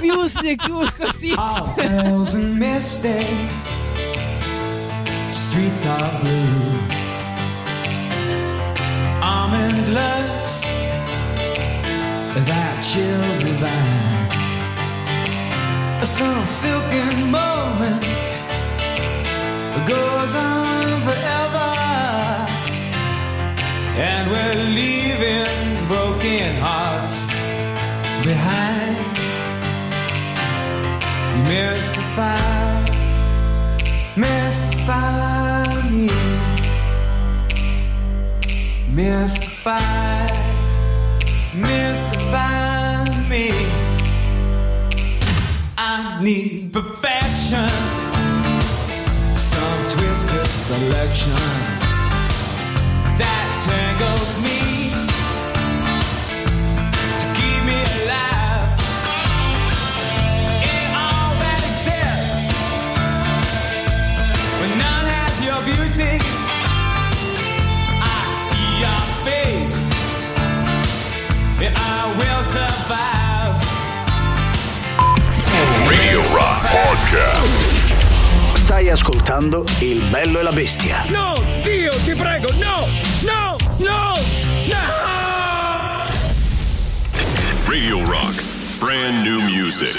[0.00, 1.34] bius de cure così.
[1.76, 3.24] Bells and misty,
[5.30, 6.78] streets are blue.
[9.22, 10.62] Almond looks
[12.46, 14.14] that chill divine.
[16.04, 18.04] Some silken moment
[19.86, 21.72] goes on forever,
[23.98, 27.26] and we're leaving broken hearts
[28.24, 29.05] behind.
[31.48, 32.84] Mystify,
[34.16, 36.10] mystify me.
[38.90, 40.26] Mystify,
[41.54, 43.52] mystify me.
[45.78, 47.68] I need perfection,
[49.36, 51.32] some twisted selection
[53.18, 54.65] that tangles me
[72.14, 73.56] will survive.
[75.88, 77.74] Radio Rock Podcast.
[78.54, 81.04] Stai ascoltando Il bello e la bestia.
[81.08, 82.86] No, Dio, ti prego, no,
[83.22, 84.14] no, no,
[84.66, 84.94] no!
[87.66, 88.42] Radio Rock.
[88.78, 89.98] Brand new music.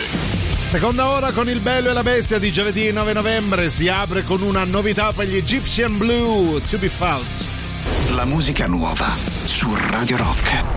[0.69, 4.41] Seconda ora con il bello e la bestia di giovedì 9 novembre si apre con
[4.41, 7.47] una novità per gli Egyptian Blue, To Be Felt.
[8.15, 10.76] La musica nuova su Radio Rock.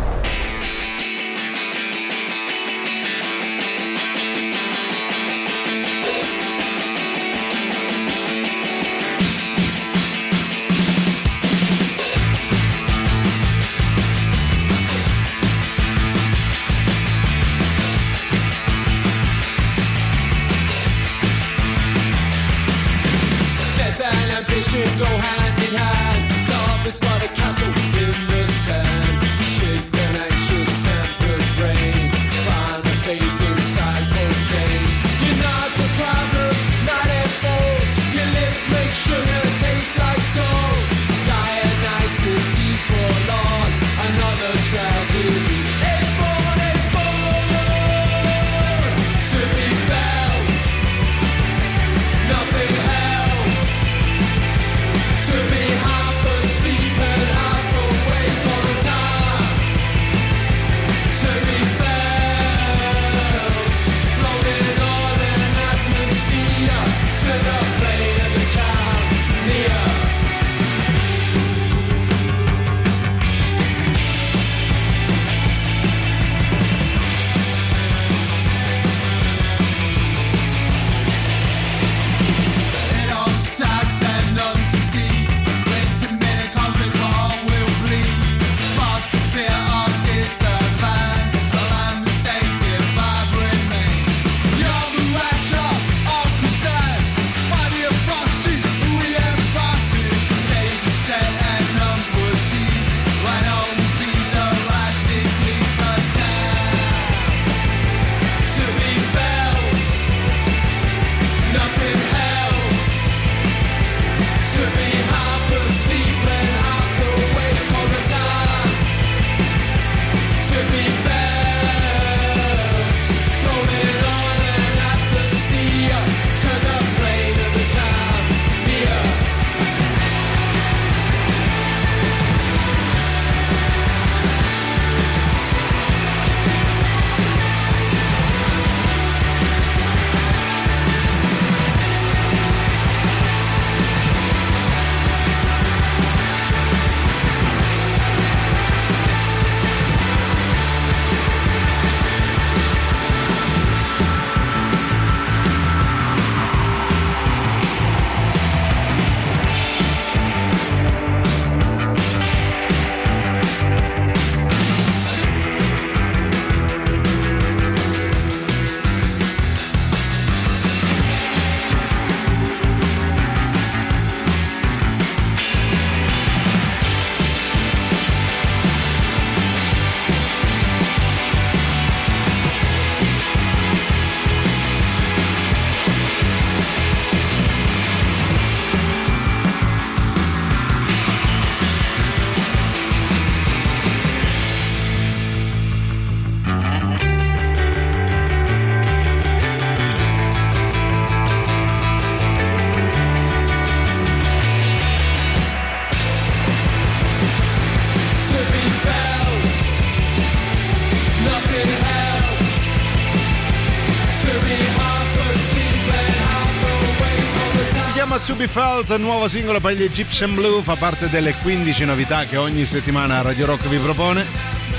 [218.11, 222.25] Mama to be felt, nuovo singolo per gli Egyptian Blue, fa parte delle 15 novità
[222.25, 224.27] che ogni settimana Radio Rock vi propone.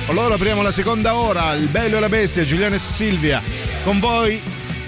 [0.08, 3.42] Allora apriamo la seconda ora, il bello e la bestia, Giuliano e Silvia,
[3.86, 4.38] con voi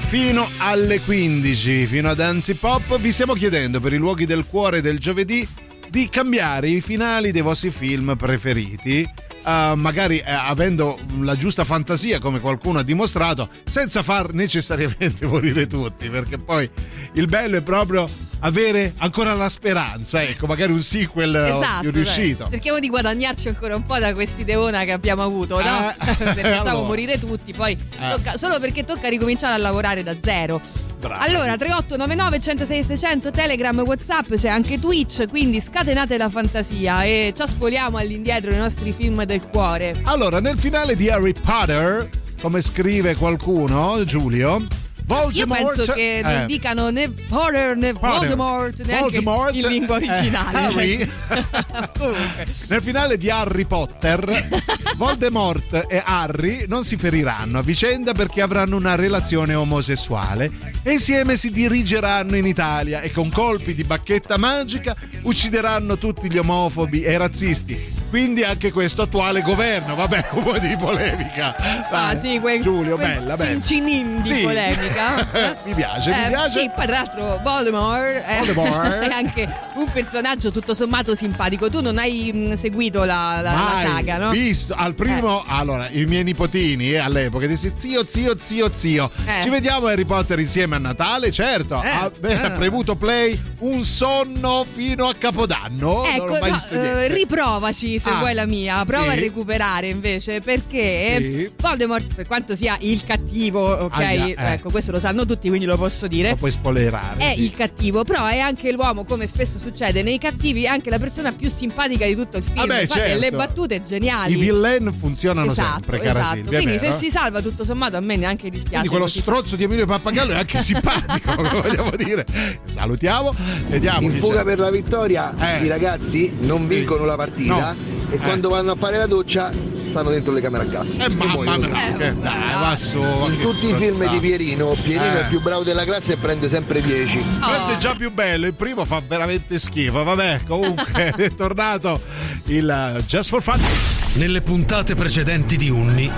[0.08, 3.00] fino alle 15, fino ad Antipop.
[3.00, 5.48] Vi stiamo chiedendo per i luoghi del cuore del giovedì
[5.90, 9.10] di cambiare i finali dei vostri film preferiti.
[9.46, 15.66] eh, magari eh, avendo la giusta fantasia come qualcuno ha dimostrato senza far necessariamente morire
[15.66, 16.70] tutti perché poi
[17.14, 18.06] il bello è proprio
[18.46, 23.48] avere ancora la speranza ecco magari un sequel eh, Esatto, più riuscito cerchiamo di guadagnarci
[23.48, 25.90] ancora un po' da quest'ideona che abbiamo avuto, no?
[25.90, 25.96] Eh,
[26.34, 26.88] Se facciamo allora.
[26.88, 28.10] morire tutti, poi Eh.
[28.12, 30.60] tocca- solo perché tocca ricominciare a lavorare da zero.
[31.00, 31.20] Brava.
[31.22, 37.42] Allora, 3899 106 600 Telegram, Whatsapp, c'è anche Twitch, quindi scatenate la fantasia e ci
[37.42, 40.00] aspoliamo all'indietro i nostri film del cuore.
[40.04, 42.10] allora nel finale di Harry Potter
[42.42, 44.66] come scrive qualcuno Giulio
[45.06, 47.92] Io Voldemort penso che non eh, dicano né Potter né.
[47.92, 51.10] Voldemort neanche Voldemort, in lingua eh, originale.
[51.98, 52.46] Comunque.
[52.68, 54.48] Nel finale di Harry Potter,
[54.96, 60.52] Voldemort e Harry non si feriranno a vicenda perché avranno una relazione omosessuale
[60.84, 66.38] e insieme si dirigeranno in Italia e con colpi di bacchetta magica uccideranno tutti gli
[66.38, 67.93] omofobi e razzisti.
[68.14, 71.56] Quindi anche questo attuale governo, vabbè, un po' di polemica.
[71.58, 73.50] Ah, Vai, sì, quel, Giulio, quel bella, bella.
[73.60, 74.42] cincinin di Sì.
[74.44, 75.32] polemica.
[75.34, 75.56] eh?
[75.64, 76.60] mi piace, mi Eh, piace.
[76.60, 78.92] Sì, poi tra l'altro Voldemort, è- Voldemort.
[79.02, 81.72] è anche un personaggio tutto sommato simpatico.
[81.72, 84.30] Tu non hai mh, seguito la, la- la saga, no?
[84.30, 89.10] Visto al primo, allora i miei nipotini eh, all'epoca dissi zio, zio, zio, zio.
[89.26, 89.42] Eh.
[89.42, 91.82] Ci vediamo Harry Potter insieme a Natale, certo.
[91.82, 92.52] Eh, Ha eh.
[92.52, 96.04] premuto play un sonno fino a Capodanno.
[96.04, 98.84] non Ecco, ho mai no, eh, riprovaci se Ah, vuoi la mia.
[98.86, 99.18] Prova sì.
[99.18, 101.52] a recuperare invece perché Sì.
[101.58, 103.94] Voldemort, per quanto sia il cattivo, ok?
[103.94, 104.54] Aia, eh.
[104.54, 106.32] Ecco, questo lo sanno tutti, quindi lo posso dire.
[106.32, 107.20] Lo puoi spoilerare.
[107.30, 107.44] È sì.
[107.44, 111.32] il cattivo, però è anche l'uomo, come spesso succede nei cattivi, è anche la persona
[111.32, 112.56] più simpatica di tutto il film.
[112.58, 113.20] Vabbè, Infatti, certo.
[113.20, 114.34] le battute geniali.
[114.34, 116.36] I villain funzionano esatto, sempre, cara esatto.
[116.36, 116.60] Silvia.
[116.62, 118.88] Quindi se si salva tutto sommato a me neanche dispiace.
[118.88, 122.26] Quindi quello strozzo di Emilio Pappagallo è anche simpatico, come vogliamo dire.
[122.66, 123.32] Salutiamo,
[123.68, 124.02] vediamo.
[124.02, 124.44] In fuga c'è.
[124.46, 125.64] per la vittoria Eh.
[125.64, 127.76] i ragazzi non vincono la partita
[128.10, 128.18] e Eh.
[128.20, 129.52] quando vanno a fare la doccia
[129.86, 131.00] stanno dentro le camere a gas.
[131.00, 135.18] Eh, E mamma mia, Eh, In tutti i film di Pierino, Pierino Eh.
[135.18, 137.24] è il più bravo della classe e prende sempre 10.
[137.42, 137.48] Oh.
[137.50, 140.04] Questo è già più bello, il primo fa veramente schifo.
[140.04, 142.02] Vabbè, comunque è tornato
[142.46, 144.03] il uh, Just for Fun.
[144.16, 146.12] Nelle puntate precedenti di Unni.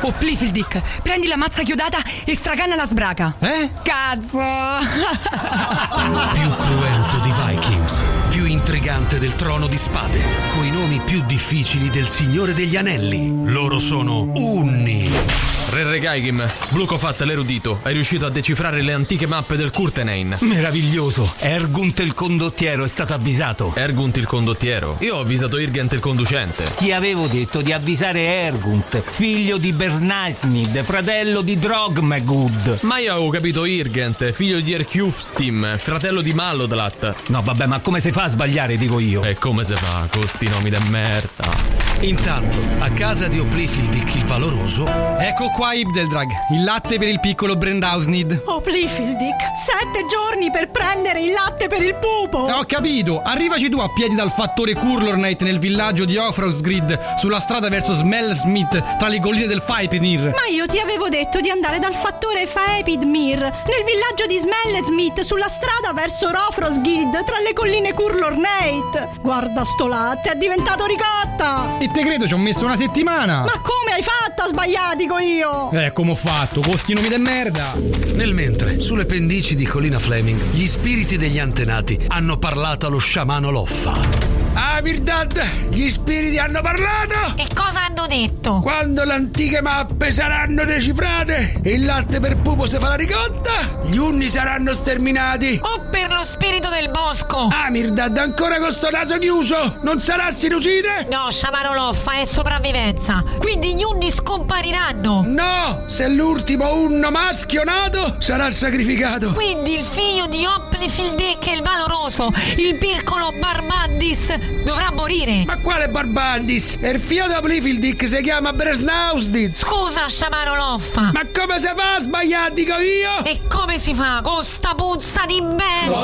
[0.00, 3.34] Oh, Plifildick, prendi la mazza chiodata e stracanna la sbraca.
[3.38, 3.70] Eh?
[3.82, 4.38] Cazzo!
[6.32, 10.20] Più cruento di Vikings, più intrigante del trono di spade,
[10.54, 13.50] coi nomi più difficili del Signore degli Anelli.
[13.50, 15.55] Loro sono Unni.
[15.68, 20.36] Re Regaigim, Blukofat l'erudito, è riuscito a decifrare le antiche mappe del Kurtenein.
[20.40, 21.34] Meraviglioso.
[21.38, 23.72] Ergunt il condottiero è stato avvisato.
[23.74, 24.96] Ergunt il condottiero.
[25.00, 26.72] Io ho avvisato Irgent il conducente.
[26.76, 32.78] Ti avevo detto di avvisare Ergunt, figlio di Bernaisnid, fratello di Drogmegud.
[32.82, 37.14] Ma io avevo capito Irgent, figlio di Erkjufstim, fratello di Mallodlat.
[37.28, 39.24] No, vabbè, ma come si fa a sbagliare, dico io.
[39.24, 41.75] E come si fa con sti nomi de merda?
[42.00, 44.84] Intanto, a casa di Oplifildic il valoroso,
[45.18, 48.42] Ecco qua Ibdeldrag, il latte per il piccolo Brandhausnid.
[48.46, 52.38] Oh, Plifildic, sette giorni per prendere il latte per il pupo!
[52.38, 57.68] Ho capito, arrivaci tu a piedi dal fattore Kurlornate nel villaggio di Ofrosgrid, sulla strada
[57.68, 60.20] verso Smellsmith, tra le colline del Faipenir.
[60.20, 65.48] Ma io ti avevo detto di andare dal fattore Faepidmir, nel villaggio di Smellesmith, sulla
[65.48, 69.08] strada verso Rofrosgid, tra le colline Kurlornate.
[69.22, 71.76] Guarda sto latte, è diventato ricotta!
[71.86, 73.42] E te credo ci ho messo una settimana.
[73.42, 75.70] Ma come hai fatto a sbagliare, dico io?
[75.70, 77.74] Eh, come ho fatto, con sti nomi de merda.
[78.14, 83.52] Nel mentre, sulle pendici di Colina Fleming, gli spiriti degli antenati hanno parlato allo sciamano
[83.52, 84.45] Loffa.
[84.58, 85.38] Ah, Mirdad,
[85.70, 87.34] gli spiriti hanno parlato?
[87.36, 88.60] E cosa hanno detto?
[88.60, 93.98] Quando le antiche mappe saranno decifrate il latte per pupo si fa la ricotta, gli
[93.98, 95.60] unni saranno sterminati.
[95.62, 97.48] O per lo spirito del bosco!
[97.52, 99.78] Ah, Mirdad, ancora con sto naso chiuso?
[99.82, 101.06] Non sarà sinusite?
[101.10, 103.22] No, Sciamanoloffa è sopravvivenza.
[103.38, 105.22] Quindi gli unni scompariranno.
[105.26, 109.32] No, se l'ultimo unno maschio nato sarà sacrificato.
[109.32, 115.44] Quindi il figlio di Oplifildec il valoroso, il piccolo Barbandis, dovrà morire.
[115.44, 116.78] Ma quale Barbandis?
[116.80, 119.56] Il figlio di Plifildic si chiama Bresnausdit.
[119.56, 121.10] Scusa, Sciamanoloffa.
[121.12, 123.24] Ma come si fa a sbagliare, dico io?
[123.24, 125.94] E come si fa con sta puzza di bene?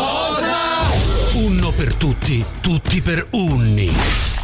[1.35, 4.42] Unno per tutti, tutti per Unni.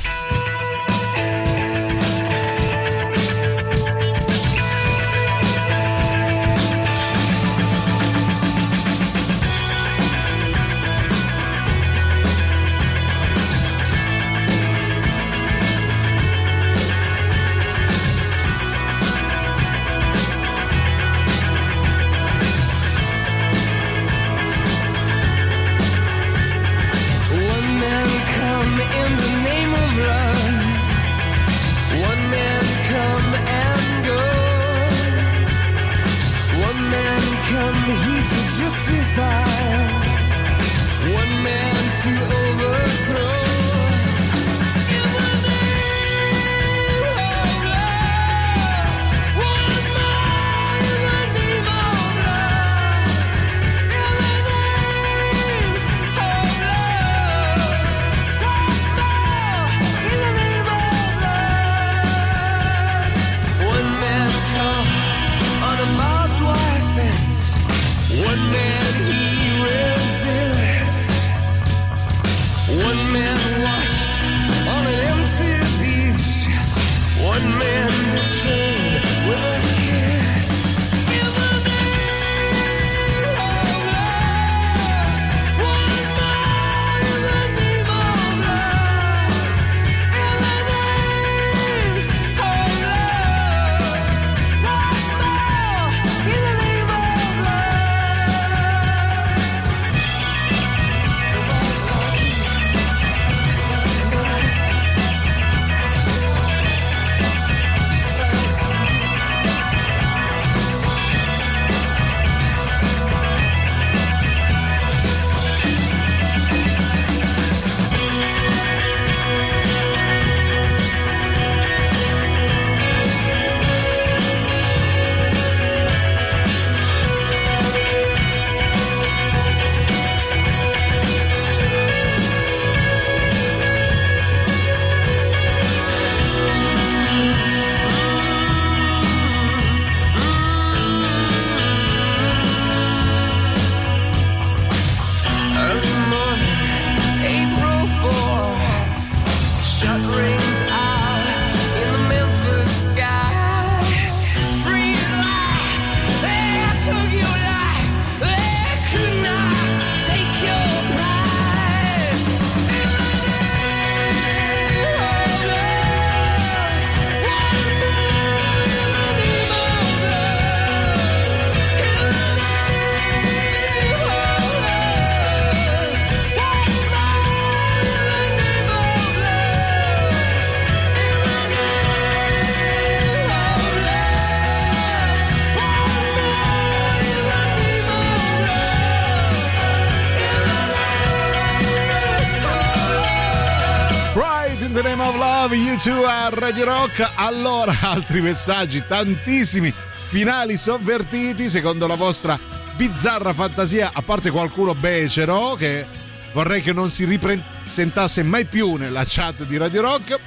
[196.28, 197.10] A Radio Rock.
[197.14, 199.72] Allora, altri messaggi, tantissimi
[200.08, 202.38] finali sovvertiti secondo la vostra
[202.76, 205.86] bizzarra fantasia, a parte qualcuno becero che
[206.32, 210.18] vorrei che non si ripresentasse mai più nella chat di Radio Rock.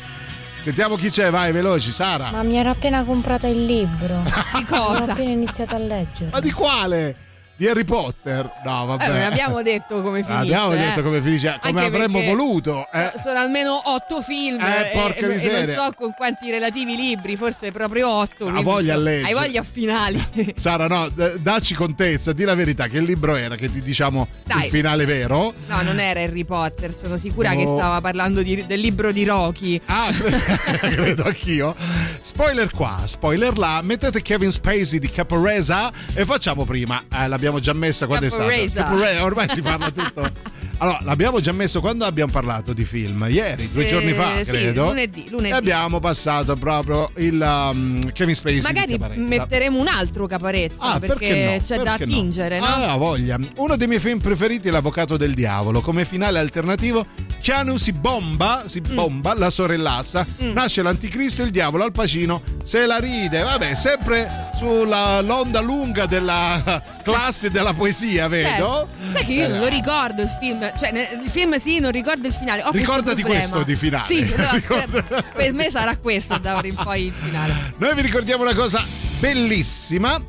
[0.61, 2.31] Sentiamo chi c'è, vai veloci, Sara.
[2.31, 4.21] Ma mi ero appena comprato il libro.
[4.53, 5.11] Di Ho cosa?
[5.11, 6.29] appena iniziato a leggere.
[6.31, 7.15] Ma di quale?
[7.55, 8.49] Di Harry Potter?
[8.65, 9.03] No, vabbè.
[9.05, 10.41] Eh, non abbiamo detto come finisce.
[10.55, 10.77] Abbiamo eh.
[10.77, 12.87] detto come finisce, come Anche avremmo voluto.
[12.91, 13.11] eh.
[13.21, 15.73] Sono almeno otto film Eh, e- porca e, e non miseria.
[15.73, 18.45] so con quanti relativi libri, forse proprio otto.
[18.45, 19.27] quindi voglia a leggere.
[19.27, 20.53] Hai voglia a finali.
[20.57, 21.07] Sara, no,
[21.39, 24.65] dacci contezza, di la verità, che libro era che ti diciamo Dai.
[24.65, 25.53] il finale vero?
[25.67, 27.73] No, non era Harry Potter, sono sicura che No.
[27.73, 29.79] stava parlando di- del libro di Rocky.
[29.85, 30.09] Ah,
[30.79, 31.75] credo anch'io.
[32.21, 37.03] Spoiler qua, spoiler là, mettete Kevin Spacey di Caporesa e facciamo prima.
[37.13, 39.23] Eh, l'abbiamo già messa quando è stata.
[39.23, 40.29] Ormai si parla tutto.
[40.81, 43.27] Allora, l'abbiamo già messo quando abbiamo parlato di film?
[43.29, 44.85] Ieri, due Eh, giorni fa, sì, credo.
[44.85, 45.49] lunedì, lunedì.
[45.53, 51.27] E abbiamo passato proprio il um, Kevin Spacey Magari metteremo un altro caparezza Ah, perché,
[51.27, 51.63] perché no?
[51.63, 52.11] c'è da Perché no?
[52.11, 52.65] attingere, no?
[52.65, 53.37] Ah, voglia.
[53.57, 55.81] Uno dei miei film preferiti è L'Avvocato del Diavolo.
[55.81, 57.05] Come finale alternativo,
[57.39, 58.95] Keanu si bomba, si Mm.
[58.95, 60.25] bomba la sorellassa.
[60.39, 63.43] Nasce l'anticristo, il diavolo al Pacino se la ride.
[63.43, 68.49] Vabbè, sempre sulla l'onda lunga della classe della poesia, vedo.
[68.49, 68.87] Certo.
[69.11, 72.27] Sai che io non Eh, lo ricordo il film, cioè il film sì, non ricordo
[72.27, 72.63] il finale.
[72.63, 74.05] Ho Ricordati questo di finale.
[74.05, 77.73] Sì, no, per me sarà questo da ora in poi il finale.
[77.77, 78.83] Noi vi ricordiamo una cosa
[79.19, 80.21] bellissima.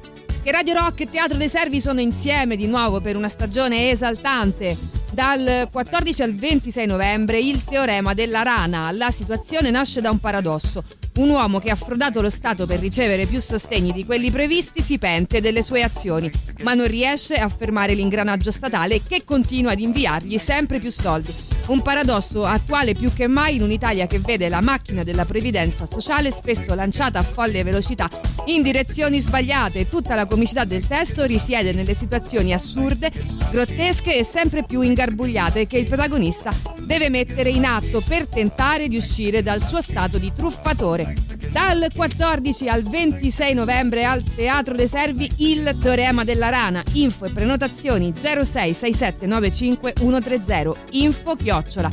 [0.43, 5.02] Che Radio Rock e Teatro dei Servi sono insieme di nuovo per una stagione esaltante.
[5.13, 8.91] Dal 14 al 26 novembre il teorema della rana.
[8.93, 10.83] La situazione nasce da un paradosso.
[11.17, 14.97] Un uomo che ha frodato lo Stato per ricevere più sostegni di quelli previsti si
[14.97, 16.31] pente delle sue azioni,
[16.63, 21.52] ma non riesce a fermare l'ingranaggio statale che continua ad inviargli sempre più soldi.
[21.67, 26.33] Un paradosso attuale più che mai in un'Italia che vede la macchina della previdenza sociale
[26.33, 28.09] spesso lanciata a folle velocità
[28.47, 29.89] in direzioni sbagliate.
[29.89, 33.13] Tutta la comicità del testo risiede nelle situazioni assurde,
[33.51, 36.53] grottesche e sempre più ingarbugliate che il protagonista
[36.85, 41.15] deve mettere in atto per tentare di uscire dal suo stato di truffatore.
[41.53, 46.83] Dal 14 al 26 novembre al Teatro dei Servi Il Teorema della Rana.
[46.95, 51.91] Info e prenotazioni 066795 130 info chiocciola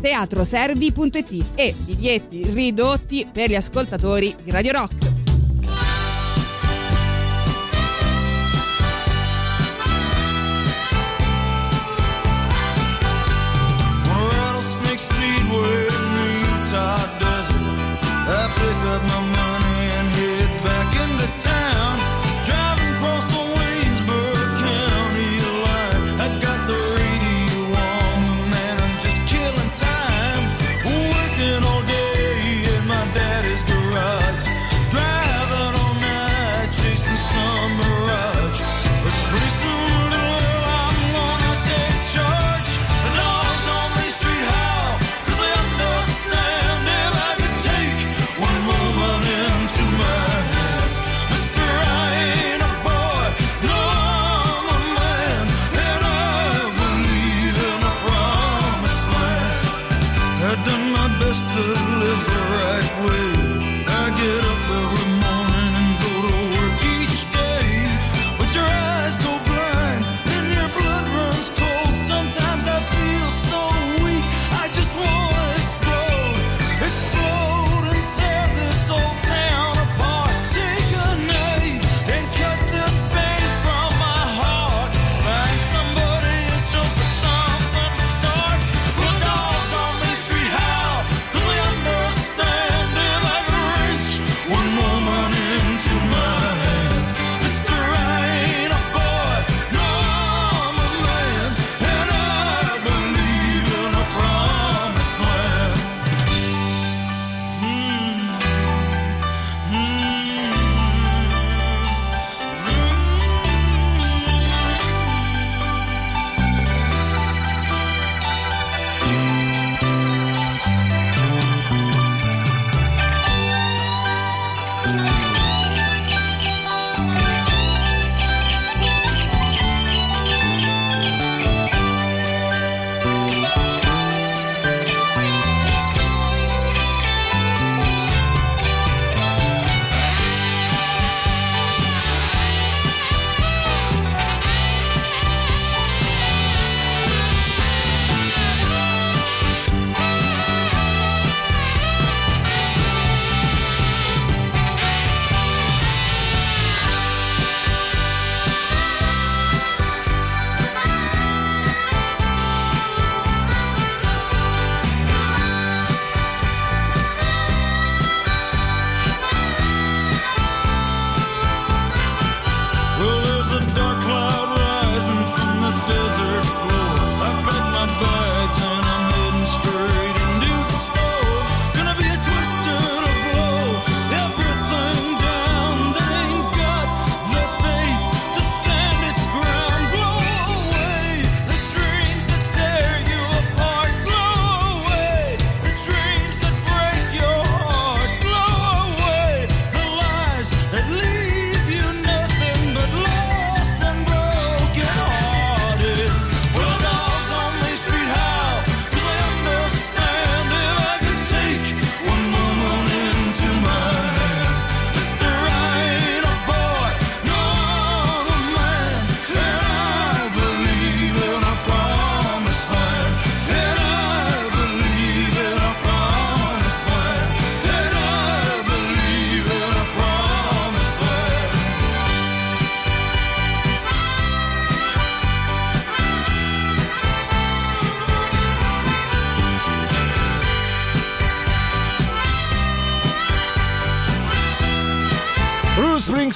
[0.00, 5.21] teatroservi.it e biglietti ridotti per gli ascoltatori di Radio Rock.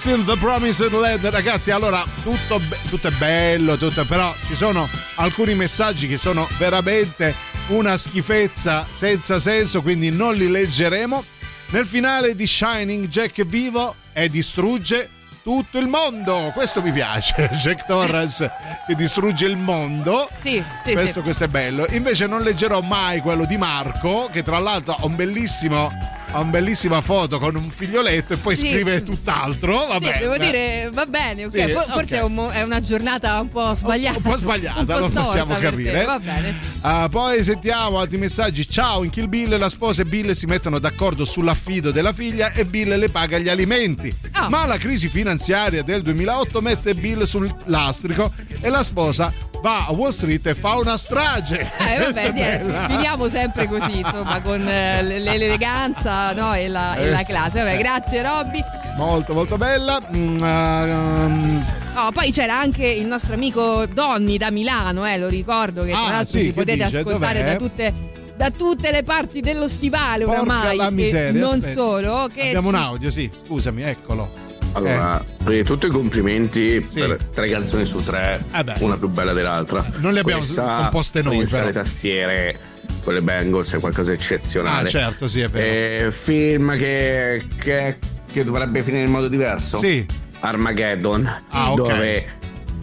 [0.07, 1.27] Springsteen, The Promised Land.
[1.27, 6.49] Ragazzi, allora tutto, be- tutto è bello, tutto, però ci sono alcuni messaggi che sono
[6.59, 7.35] veramente
[7.69, 11.25] una schifezza senza senso, quindi non li leggeremo.
[11.71, 15.11] Nel finale di Shining, Jack è vivo e distrugge
[15.43, 16.53] tutto il mondo.
[16.55, 17.51] Questo mi piace.
[17.61, 18.49] Jack Torrance
[18.87, 20.29] che distrugge il mondo.
[20.37, 21.23] Sì, sì, questo, sì.
[21.23, 21.85] questo è bello.
[21.91, 25.91] Invece non leggerò mai quello di Marco, che tra l'altro ha un bellissimo.
[26.37, 28.69] Ha una bellissima foto con un figlioletto e poi Sì.
[28.69, 29.87] scrive tutt'altro.
[29.87, 31.51] Vabbè, sì, devo dire, va bene, ok.
[31.51, 32.21] Sì, For- forse ok.
[32.21, 34.19] È, un è una giornata un po' sbagliata.
[34.19, 36.05] Un po' sbagliata, un po' storta possiamo capire.
[36.05, 36.59] Va bene.
[36.83, 38.69] Ah, poi sentiamo altri messaggi.
[38.69, 42.67] Ciao, in Kill Bill la sposa e Bill si mettono d'accordo sull'affido della figlia e
[42.67, 44.15] Bill le paga gli alimenti.
[44.33, 44.51] Ah.
[44.51, 48.31] Ma la crisi finanziaria del 2008 mette Bill sul lastrico
[48.61, 49.33] e la sposa
[49.67, 51.59] va a Wall Street e fa una strage.
[51.79, 57.11] Eh, vabbè, sì, eh, finiamo sempre così, insomma, con eh, l'eleganza no, e, la, e
[57.11, 57.59] la Eh, classe.
[57.59, 57.79] Vabbè, eh.
[57.79, 58.63] grazie Robby.
[58.97, 59.99] Molto, molto bella.
[60.15, 61.65] Mm, ehm,
[61.99, 66.05] Oh, poi c'era anche il nostro amico Donny da Milano, eh, lo ricordo che tra
[66.05, 66.99] Ah, l'altro sì, ci potete dice?
[66.99, 67.53] ascoltare Dov'è?
[67.53, 67.95] da tutte,
[68.37, 70.93] da tutte le parti dello stivale porca oramai.
[70.93, 71.41] miseria.
[71.41, 71.73] non aspetta.
[71.81, 72.29] solo.
[72.33, 73.31] Che Abbiamo ci- un audio, sì.
[73.47, 74.31] Scusami, eccolo.
[74.77, 77.01] Allora, prima di tutto i complimenti Sì.
[77.01, 78.75] per tre canzoni su tre, Eh beh.
[78.81, 79.85] una più bella dell'altra.
[79.97, 81.65] Non le abbiamo Questa, composte noi, però.
[81.67, 82.59] le tastiere,
[83.03, 84.87] quelle Bengals è qualcosa di eccezionale.
[84.87, 86.07] Ah, certo, sì, è vero.
[86.07, 87.99] Eh, film che, che,
[88.31, 89.79] che dovrebbe finire in modo diverso.
[89.79, 90.05] Sì.
[90.41, 91.77] Armageddon, Ah, ok.
[91.77, 92.35] dove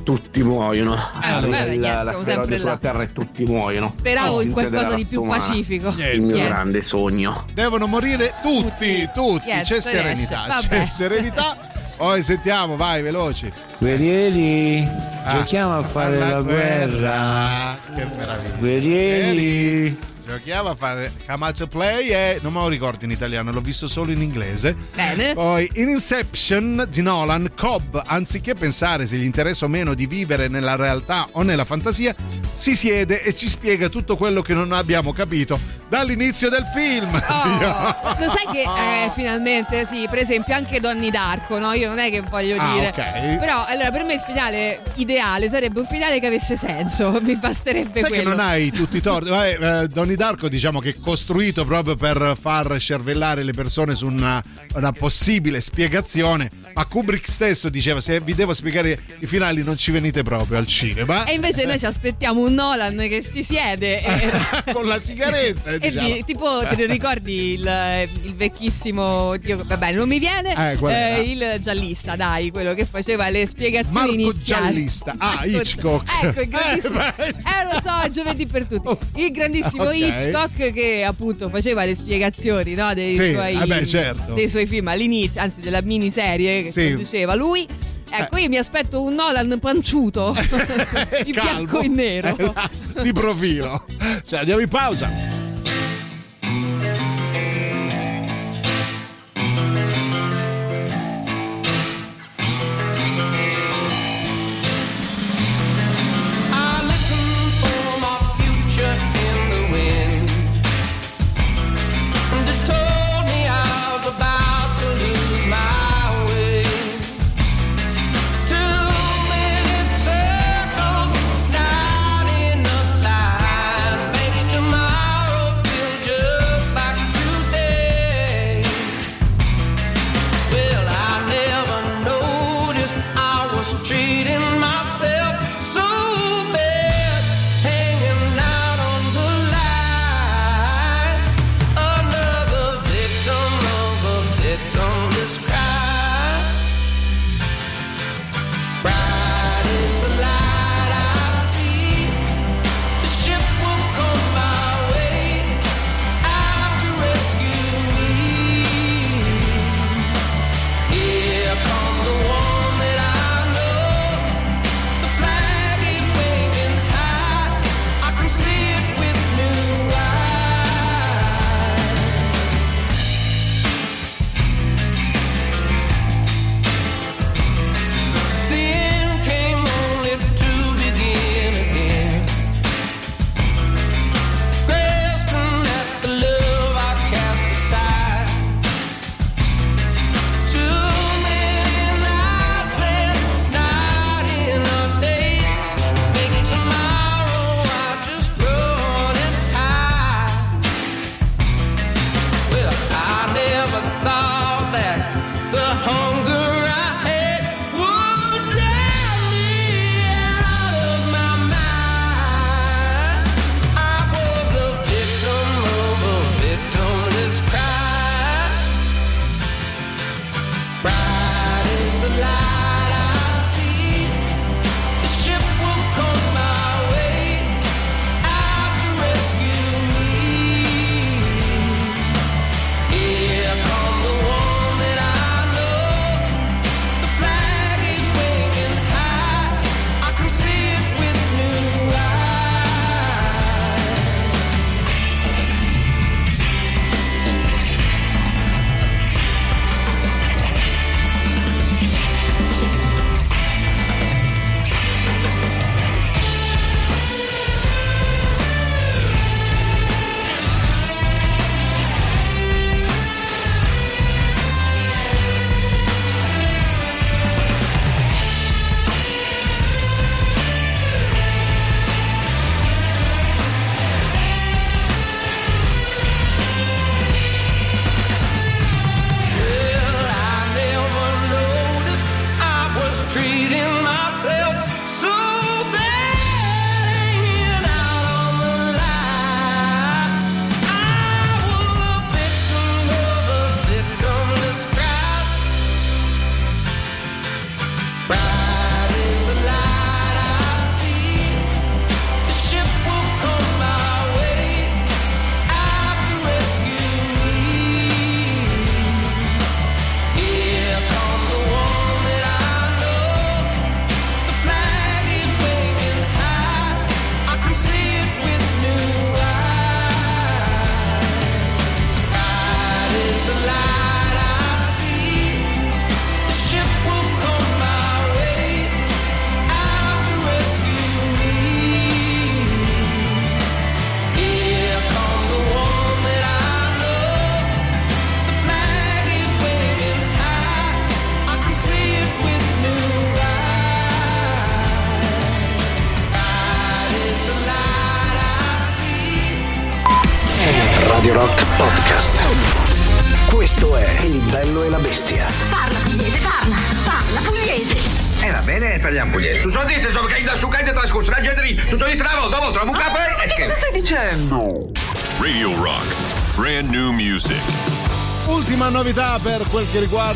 [0.03, 0.95] tutti muoiono.
[0.95, 2.77] Eh, Arriva niente, la asteroide sempre sulla là.
[2.77, 3.93] Terra e tutti muoiono.
[3.95, 5.37] Speravo in qualcosa di più umana.
[5.39, 5.89] pacifico.
[5.89, 6.47] Il mio Niente.
[6.53, 7.45] grande sogno.
[7.53, 9.45] Devono morire tutti, tutti.
[9.45, 10.85] Niente, C'è se serenità, c'è Vabbè.
[10.87, 11.57] serenità.
[12.03, 13.49] Poi sentiamo, vai, veloci.
[13.77, 14.85] Guerrieri,
[15.23, 17.77] Ah, giochiamo a fare la guerra.
[17.95, 18.55] Che meraviglia.
[18.57, 19.97] Guerrieri.
[20.25, 24.11] Giochiamo a fare Camacho Play e non me lo ricordo in italiano, l'ho visto solo
[24.11, 24.73] in inglese.
[24.95, 25.33] Bene.
[25.33, 30.47] Poi in Inception di Nolan, Cobb, anziché pensare se gli interessa o meno di vivere
[30.47, 32.15] nella realtà o nella fantasia,
[32.53, 35.59] si siede e ci spiega tutto quello che non abbiamo capito
[35.89, 37.13] dall'inizio del film.
[37.13, 41.73] Oh, lo sai che eh, finalmente, sì, per esempio anche Donny Darko, no?
[41.73, 42.87] Io non è che voglio Ah, dire.
[42.87, 43.37] ok.
[43.39, 47.99] Però allora per me il finale ideale sarebbe un finale che avesse senso, mi basterebbe
[47.99, 48.29] Sai quello.
[48.29, 49.29] che non hai tutti i torti.
[49.29, 54.05] Vabbè, eh, Donnie Darko diciamo che è costruito proprio per far cervellare le persone su
[54.05, 54.41] una,
[54.75, 56.49] una possibile spiegazione.
[56.73, 60.67] Ma Kubrick stesso diceva: se vi devo spiegare i finali, non ci venite proprio al
[60.67, 61.25] cinema.
[61.25, 64.31] E invece noi ci aspettiamo un Nolan che si siede e,
[64.73, 65.71] con la sigaretta.
[65.71, 66.07] e diciamo.
[66.07, 71.57] di- tipo ti ricordi il, il vecchissimo Dio, vabbè non mi viene Eh, eh, il
[71.59, 75.15] giallista dai quello che faceva le spiegazioni Marco iniziali Giallista.
[75.17, 76.23] Ah, Ecco, Hitchcock.
[76.23, 79.93] ecco il grandissimo Eh, eh, lo so giovedì per tutti il grandissimo Ok.
[80.07, 84.33] Hitchcock che appunto faceva le spiegazioni no, dei, Sì, suoi, eh beh, certo.
[84.33, 86.87] dei suoi film all'inizio anzi della miniserie che Sì.
[86.89, 87.67] conduceva lui
[88.15, 90.35] Ecco, io mi aspetto un Nolan panciuto
[91.25, 92.35] in bianco e nero.
[92.37, 93.85] Eh, di profilo.
[94.23, 95.42] Cioè, andiamo in pausa.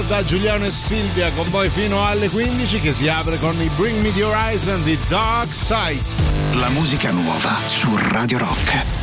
[0.07, 4.01] Riguarda Giuliano e Silvia con voi fino alle 15 che si apre con i Bring
[4.01, 6.01] Me the Horizon di Dark Side.
[6.53, 8.96] La musica nuova su Radio Rock.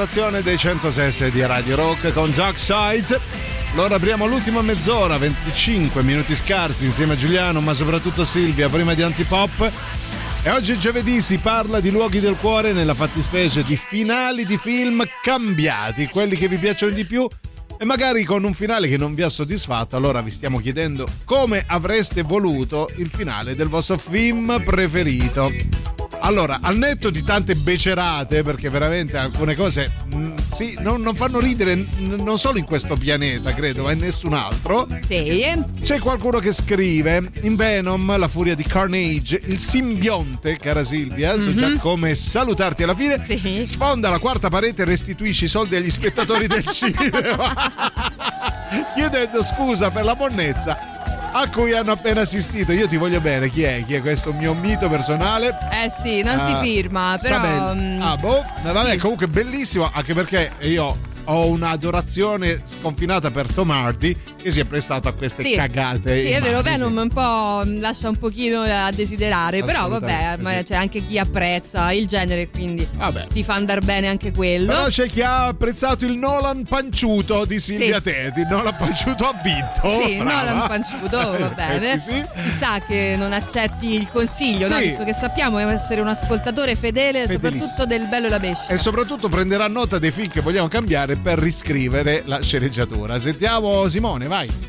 [0.00, 3.20] Rotazione dei 106 di Radio Rock con Jack Side.
[3.72, 9.02] Allora apriamo l'ultima mezz'ora, 25 minuti scarsi insieme a Giuliano, ma soprattutto Silvia, prima di
[9.02, 9.70] Antipop.
[10.42, 15.04] E oggi giovedì si parla di luoghi del cuore, nella fattispecie di finali di film
[15.22, 17.28] cambiati, quelli che vi piacciono di più
[17.78, 21.62] e magari con un finale che non vi ha soddisfatto, allora vi stiamo chiedendo come
[21.66, 25.79] avreste voluto il finale del vostro film preferito.
[26.30, 31.40] Allora, al netto di tante becerate, perché veramente alcune cose mh, sì, non, non fanno
[31.40, 31.88] ridere n-
[32.22, 34.86] non solo in questo pianeta, credo, ma in nessun altro.
[35.08, 35.52] Sì.
[35.82, 41.52] C'è qualcuno che scrive: In Venom, la furia di Carnage, il simbionte, cara Silvia, so
[41.52, 41.78] già Mhm.
[41.78, 43.18] come salutarti alla fine.
[43.66, 47.52] Sfonda la quarta parete e restituisci i soldi agli spettatori del cinema.
[48.94, 50.99] Chiedendo scusa per la monnezza
[51.32, 52.72] a cui hanno appena assistito.
[52.72, 53.84] Io ti voglio bene, chi è?
[53.84, 55.56] Chi è questo mio mito personale?
[55.70, 57.34] Eh sì, non si Ah, firma, però...
[57.36, 57.76] Sabel.
[57.76, 58.44] mm, Ah, boh.
[58.62, 60.96] Vabbè, comunque bellissimo, anche perché io
[61.32, 66.22] ho un'adorazione sconfinata per Tom Hardy che si è prestato a queste Sì, cagate.
[66.22, 66.62] sì, è vero.
[66.62, 70.62] Venom un po' mm, lascia un pochino a desiderare, però vabbè, sì.
[70.64, 73.26] c'è anche chi apprezza il genere, quindi Vabbè.
[73.30, 74.66] si fa andare bene anche quello.
[74.66, 78.02] Però c'è chi ha apprezzato il Nolan panciuto di Silvia Sì.
[78.02, 78.44] Teti.
[78.48, 79.88] Nolan panciuto ha vinto.
[80.02, 80.42] Sì, Brava.
[80.52, 81.98] Nolan Panciuto, va In bene.
[81.98, 82.24] sì.
[82.42, 84.76] Chissà che non accetti il consiglio, no?
[84.78, 84.84] Sì.
[84.88, 88.74] visto che sappiamo essere un ascoltatore fedele, soprattutto del bello e la bestia.
[88.74, 93.18] E soprattutto prenderà nota dei film che vogliamo cambiare per riscrivere la sceneggiatura.
[93.20, 94.68] Sentiamo Simone, vai.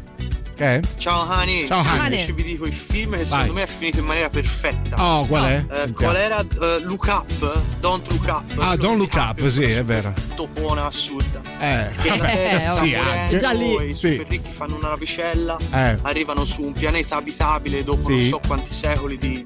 [0.55, 0.79] È?
[0.97, 1.65] Ciao Hani.
[1.65, 2.13] Ciao, Hani.
[2.19, 4.95] Invece vi dico il film che secondo me è finito in maniera perfetta.
[5.03, 5.55] Oh, qual è?
[5.55, 5.93] Eh, Sentiamo.
[5.93, 7.61] qual era eh, Look Up?
[7.79, 8.43] Don't Look Up.
[8.59, 10.13] Ah, Don't Look Up, sì, è vero.
[10.35, 11.41] Topona assurda.
[11.59, 13.37] Eh, Che Eh, eh, sì, anche.
[13.39, 13.89] Già lì.
[13.89, 14.11] I Sì.
[14.11, 15.97] super ricchi fanno una navicella, Eh.
[16.03, 18.13] arrivano su un pianeta abitabile dopo Sì.
[18.13, 19.43] non so quanti secoli di,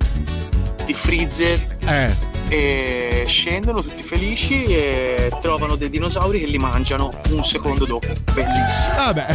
[0.86, 1.78] di freezer.
[1.86, 2.35] Eh.
[2.50, 8.08] E scendono tutti felici e trovano dei dinosauri che li mangiano un secondo dopo.
[8.34, 8.96] Bellissimo.
[8.98, 9.26] Vabbè.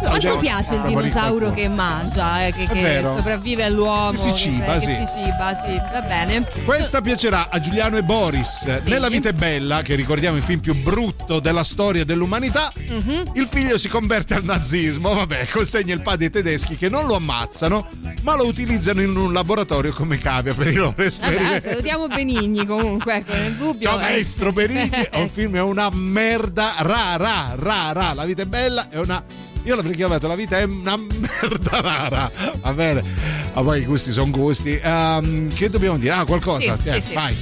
[0.00, 4.10] Quanto piace il dinosauro che mangia, eh, che, che sopravvive all'uomo.
[4.12, 4.94] Che si ciba, che sì.
[4.94, 6.48] si ciba, sì, va bene.
[6.64, 8.64] Questa piacerà a Giuliano e Boris.
[8.84, 13.32] Nella vita è bella, che ricordiamo il film più brutto della storia dell'umanità, Mhm.
[13.34, 17.16] il figlio si converte al nazismo, vabbè, consegna il padre ai tedeschi che non lo
[17.16, 17.86] ammazzano,
[18.22, 21.68] ma lo utilizzano in un laboratorio come cavia per i loro Vabbè, esperimenti.
[22.08, 23.88] Benigni comunque, ecco, nel dubbio.
[23.88, 28.88] Ciao maestro Benigni, è un film è una merda rara, rara, la vita è bella,
[28.88, 29.22] è una
[29.64, 32.30] io l'avrei chiamato La vita è una merda rara.
[32.60, 33.04] Va bene.
[33.52, 34.78] Ma poi i gusti sono gusti.
[34.82, 36.14] Ehm, che dobbiamo dire?
[36.14, 36.74] Ah, qualcosa?
[36.74, 37.14] Sì, Eh, sì, sì.
[37.14, 37.36] Vai.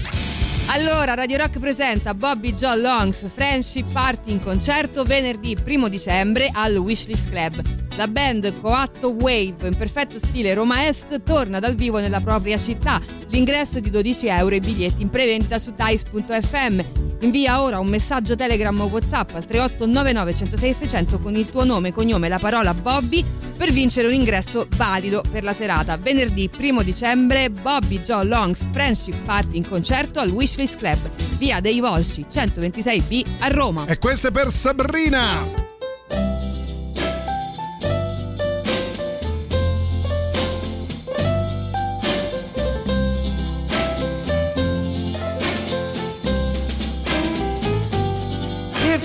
[0.68, 6.76] Allora, Radio Rock presenta Bobby John Longs Friendship Party in concerto venerdì 1 dicembre al
[6.76, 7.85] Wishlist Club.
[7.96, 13.00] La band Coatto Wave, in perfetto stile Roma Est, torna dal vivo nella propria città.
[13.28, 16.82] L'ingresso è di 12 euro e biglietti in prevendita su dice.fm.
[17.20, 21.90] Invia ora un messaggio Telegram o WhatsApp al 3899 106 600 con il tuo nome,
[21.90, 23.24] cognome e la parola Bobby
[23.56, 25.96] per vincere un ingresso valido per la serata.
[25.96, 30.98] Venerdì 1 dicembre Bobby Joe Longs Friendship Party in concerto al Wishlist Club,
[31.38, 33.86] via dei Volsci 126B a Roma.
[33.86, 35.75] E questo è per Sabrina.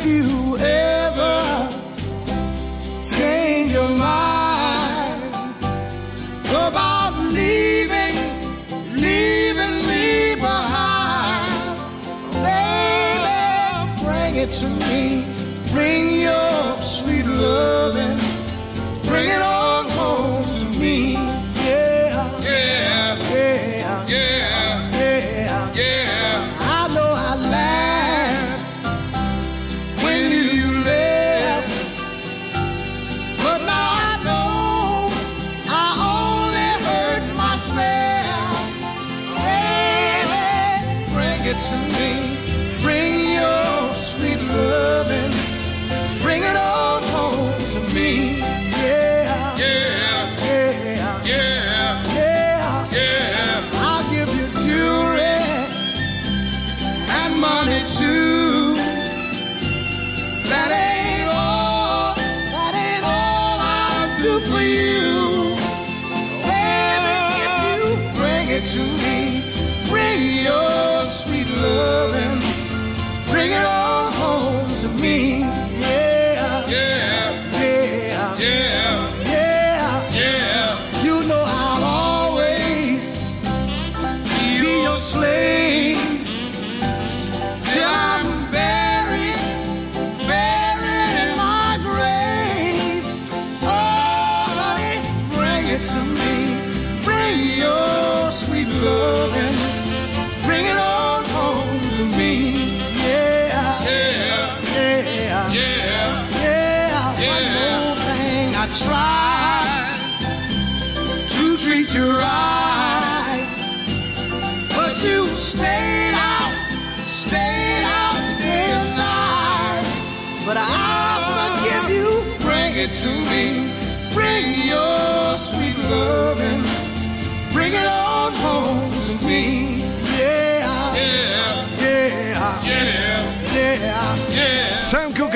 [0.04, 1.70] If you ever
[3.06, 5.36] change your mind
[6.50, 8.16] about leaving,
[8.96, 11.78] leaving me behind,
[12.34, 15.24] baby, bring it to me.
[15.72, 18.18] Bring your sweet loving,
[19.04, 19.61] bring it on
[68.72, 69.44] to me,
[69.90, 72.31] bring your sweet loving,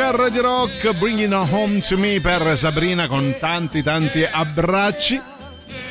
[0.08, 5.35] a Radio Rock, Bringing Home to Me per Sabrina con tanti tanti abbracci.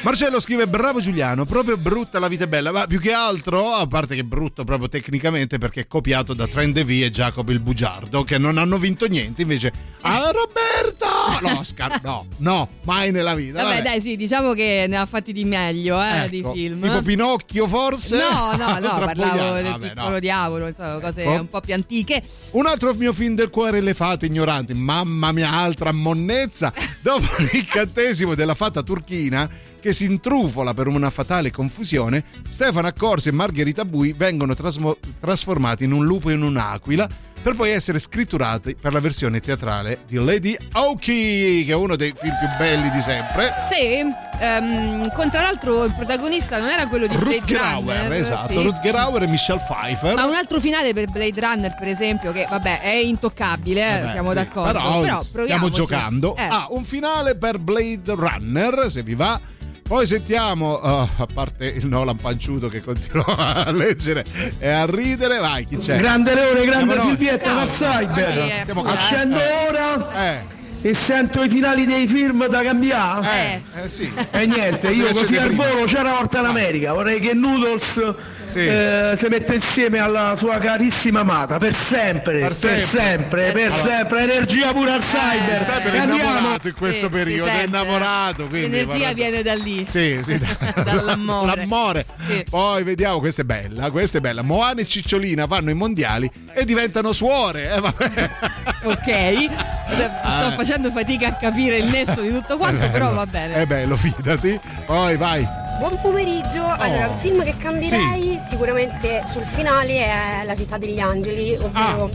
[0.05, 3.87] Marcello scrive bravo Giuliano, proprio brutta la vita è bella, ma più che altro, a
[3.87, 8.23] parte che brutto proprio tecnicamente perché è copiato da Trend V e Jacob il Bugiardo
[8.23, 9.73] che non hanno vinto niente, invece
[10.03, 13.63] ah Roberto l'Oscar, no, no, mai nella vita.
[13.63, 13.83] Vabbè, vabbè.
[13.83, 16.83] dai, sì, diciamo che ne ha fatti di meglio, eh, di Ecco, film.
[16.83, 18.17] Tipo Pinocchio forse?
[18.17, 20.19] No, no, no, parlavo del vabbè, piccolo no.
[20.19, 21.41] diavolo, insomma, cose Ecco.
[21.41, 22.23] un po' più antiche.
[22.53, 24.75] Un altro mio film del cuore, Le fate ignoranti.
[24.75, 26.73] Mamma mia, altra monnezza.
[27.01, 29.49] Dopo l'incantesimo della fata turchina
[29.85, 35.85] che si intrufola per una fatale confusione, Stefano Accorsi e Margherita Bui vengono trasmo- trasformati
[35.85, 37.07] in un lupo e in un'aquila
[37.43, 42.15] per poi essere scritturati per la versione teatrale di Lady Aoki, che è uno dei
[42.19, 43.53] film più belli di sempre.
[43.71, 44.03] Sì,
[44.41, 48.53] ehm, con tra l'altro il protagonista non era quello di Blade Rutger Hauer, Runner, esatto,
[48.55, 48.63] sì.
[48.63, 50.15] Rutger Hauer e Michelle Pfeiffer.
[50.15, 54.13] Ma un altro finale per Blade Runner, per esempio, che vabbè è intoccabile, eh, Vabbè,
[54.13, 54.73] siamo sì, d'accordo.
[54.73, 56.37] Però, Però, stiamo giocando.
[56.37, 56.43] Eh.
[56.43, 59.39] Ah, un finale per Blade Runner, se vi va.
[59.87, 63.27] Poi sentiamo, oh, a parte il Nolan panciuto che continua
[63.67, 64.25] a leggere
[64.59, 65.99] e a ridere, vai, chi c'è?
[65.99, 67.09] Grande Leone, grande Siamo.
[67.11, 69.69] Silvietta è Siamo pura, Accendo eh.
[69.69, 70.41] ora Eh.
[70.81, 73.63] e sento i finali dei film da cambiare.
[73.75, 74.11] Eh, eh sì.
[74.31, 78.15] E niente, io così al volo c'era una volta in America, vorrei che Noodles
[78.53, 82.87] eh, si metta insieme alla sua carissima amata, per sempre, per sempre.
[82.87, 83.83] sempre, per Allora.
[83.83, 85.61] sempre, energia pure al cyber.
[85.63, 86.31] Sempre E andiamo.
[86.31, 88.47] innamorato in questo Sì, periodo, è innamorato.
[88.47, 89.87] Quindi, L'energia viene da lì.
[89.89, 91.57] Sì, sì, da- Dall'amore.
[91.57, 92.07] L'amore.
[92.29, 92.45] Sì.
[92.49, 94.43] Poi vediamo, questa è bella, questa è bella.
[94.43, 97.73] Moana e Cicciolina vanno ai mondiali e diventano suore.
[97.75, 98.31] Eh, vabbè.
[98.85, 99.49] Ok,
[99.89, 103.55] sto facendo fatica a capire il nesso di tutto quanto, È però va bene.
[103.55, 104.61] È bello, fidati.
[104.85, 105.47] Poi vai.
[105.79, 111.57] Buon pomeriggio, allora un film che cambierei sicuramente sul finale è La città degli angeli,
[111.61, 112.11] ovvero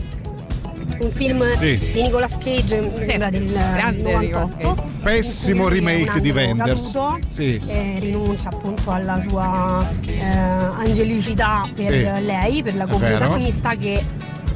[1.00, 1.56] un film Ah.
[1.56, 1.76] Sì.
[1.92, 4.88] di Nicolas Cage, mi sembra del grande Nicolas 98.
[5.02, 6.98] Pessimo remake di Wenders.
[7.30, 7.60] Sì.
[7.64, 12.02] che rinuncia appunto alla sua eh, angelicità per Sì.
[12.24, 14.02] lei, per la co-protagonista che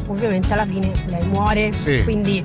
[0.06, 2.02] ovviamente alla fine lei muore, Sì.
[2.04, 2.44] quindi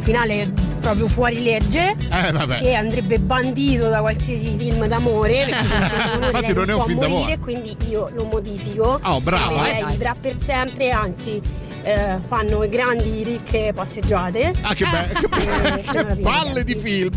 [0.00, 2.56] finale proprio fuori legge Eh, vabbè.
[2.56, 5.46] che andrebbe bandito da qualsiasi film d'amore
[6.22, 7.38] Infatti non è un film morire, d'amore.
[7.38, 9.66] quindi io lo modifico Oh, brava.
[9.68, 11.40] E lei vivrà per sempre anzi
[11.82, 15.26] eh, fanno grandi ricche passeggiate Ah, che, be- che,
[15.68, 17.14] Eh, che fine palle di film.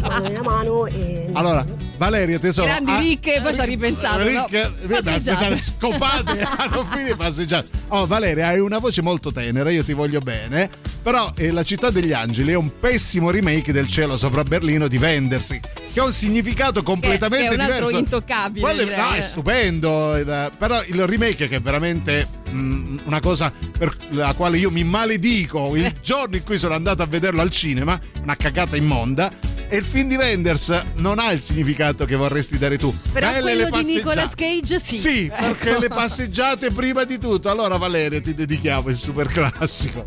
[0.00, 1.64] Mano nella mano e Allora,
[2.02, 2.66] Valeria tesoro.
[2.66, 4.18] Grandi ah, ricche, poi ci ha ripensato.
[4.18, 4.24] no?
[4.24, 5.54] Ricche, Passeggiate.
[5.54, 7.68] aspettate, scopate hanno finito passeggiate.
[7.88, 10.68] Oh, Valeria, hai una voce molto tenera, io ti voglio bene.
[11.00, 14.96] Però eh, La città degli angeli è un pessimo remake del cielo sopra Berlino di
[14.96, 15.58] Wenders,
[15.92, 17.98] che ha un significato completamente che è un altro diverso.
[17.98, 19.18] intoccabile, Quello è- direi, no, eh.
[19.18, 20.16] è stupendo.
[20.16, 24.82] eh, Però il remake che è veramente mm, una cosa per la quale io mi
[24.82, 29.32] maledico il giorno in cui sono andato a vederlo al cinema, una cagata immonda.
[29.72, 32.94] E il film di Wenders non ha il significato che vorresti dare tu.
[33.10, 33.94] Però Belle quello le di.
[33.94, 34.98] Nicolas Cage sì.
[34.98, 35.80] Sì, perché Ecco.
[35.80, 37.48] le passeggiate prima di tutto.
[37.48, 40.02] Allora, Valeria, ti dedichiamo il super classico.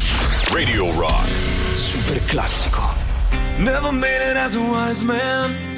[0.51, 1.27] Radio Rock.
[1.71, 2.93] Super classico.
[3.57, 5.73] Never made it as a wise man.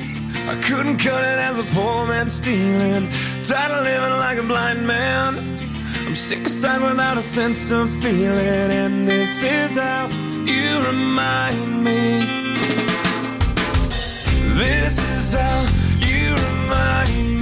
[0.50, 3.08] I couldn't cut it as a poor man stealing.
[3.44, 5.38] Tired of living like a blind man.
[6.06, 8.70] I'm sick aside without a sense of feeling.
[8.70, 10.10] And this is how
[10.46, 12.87] you remind me.
[14.58, 15.68] This is how
[16.00, 17.37] you remind me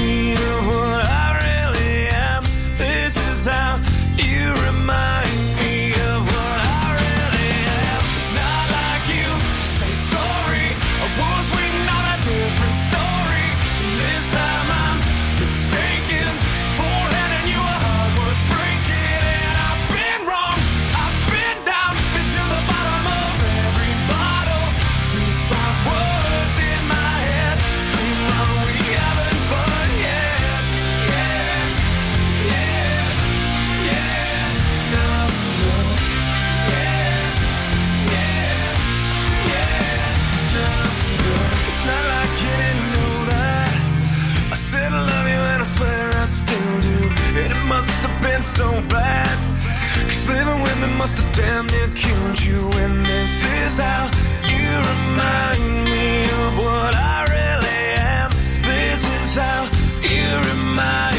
[48.46, 49.38] so bad.
[50.06, 52.70] Cause living with me must have damn near killed you.
[52.84, 54.06] And this is how
[54.52, 58.30] you remind me of what I really am.
[58.62, 59.64] This is how
[60.12, 61.15] you remind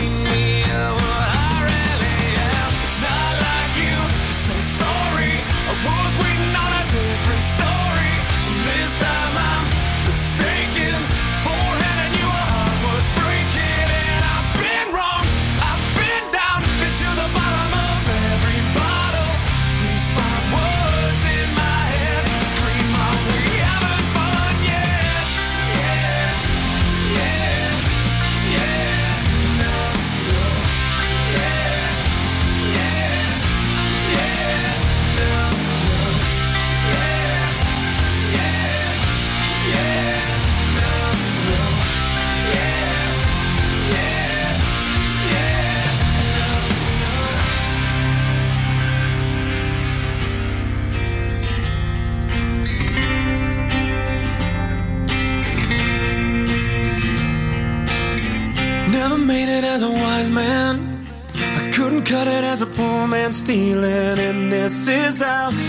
[65.19, 65.66] this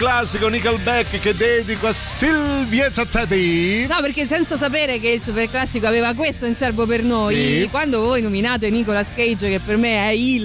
[0.00, 3.86] ultimo super classico Nickelback che dedico a Silvietta Teddy.
[3.86, 7.68] No, perché senza sapere che il super classico aveva questo in serbo per noi, Sì.
[7.70, 10.42] quando voi nominate Nicolas Cage, che per me è il,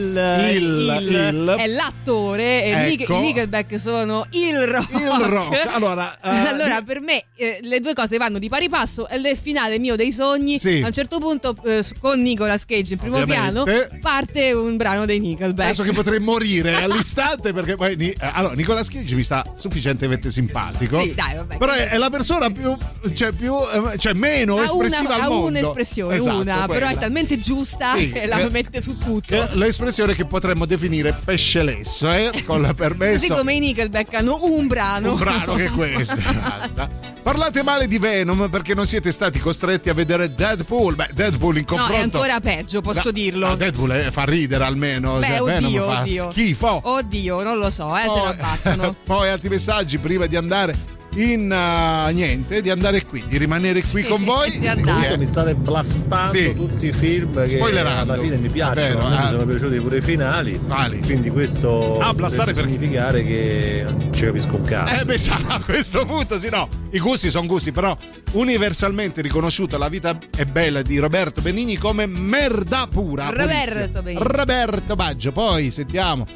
[0.54, 1.56] Il, il.
[1.60, 3.18] è l'attore, e Ecco.
[3.18, 4.92] i Nickelback sono il rock.
[4.94, 5.68] Il rock.
[5.74, 9.36] Allora, eh, Allora, per me eh, le due cose vanno di pari passo e il
[9.36, 10.80] finale mio dei sogni, Sì.
[10.82, 13.62] a un certo punto eh, con Nicolas Cage in primo Ovviamente.
[13.74, 15.66] piano, parte un brano dei Nickelback.
[15.68, 20.30] Penso che potrei morire all'istante perché poi Ni- eh, allora Nicolas Cage mi sta sufficientemente
[20.30, 21.00] simpatico.
[21.02, 21.58] Sì, dai, vabbè.
[21.58, 22.78] Però è, la persona più
[23.14, 25.46] cioè più eh, cioè meno ha espressiva una, al ha mondo.
[25.48, 27.00] un'espressione, Esatto, una, però è quella.
[27.00, 29.34] talmente giusta Sì, che la eh, mette su tutto.
[29.34, 32.44] È l'espressione che potremmo definire pesce lesso, eh?
[32.46, 33.34] Con la Così permesso.
[33.34, 35.14] come i Nickelback hanno un brano.
[35.14, 36.16] Un brano che è questo.
[36.22, 37.14] basta.
[37.26, 40.94] Parlate male di Venom perché non siete stati costretti a vedere Deadpool.
[40.96, 41.96] Beh, Deadpool in No, confronto.
[42.00, 43.48] è ancora peggio, posso No, dirlo.
[43.48, 45.18] no, Deadpool eh, fa ridere almeno.
[45.18, 46.32] Beh, cioè, Venom oddio, fa oddio.
[46.32, 46.80] schifo.
[46.84, 48.96] Oddio, non lo so, eh, se Poi- la battono.
[49.04, 54.02] Poi altri messaggi prima di andare in uh, niente, di andare qui, di rimanere qui
[54.02, 54.60] Sì, con voi.
[54.60, 55.18] di andare.
[55.18, 56.53] Mi state blastando Sì.
[56.53, 59.22] tutti i film che alla fine mi piacciono, vero, a me eh.
[59.22, 60.60] mi sono piaciuti pure i finali.
[60.60, 60.99] Quali?
[60.99, 65.02] Quindi questo Ah, blastare perché- significare che non ci capisco un cazzo.
[65.02, 67.98] Eh beh, sa, a questo punto sì, no, i gusti sono gusti, però
[68.34, 73.30] universalmente riconosciuta la vita è bella di Roberto Benigni come merda pura.
[73.30, 74.02] Roberto.
[74.02, 74.22] Benigni.
[74.22, 76.27] Roberto Baggio, poi sentiamo.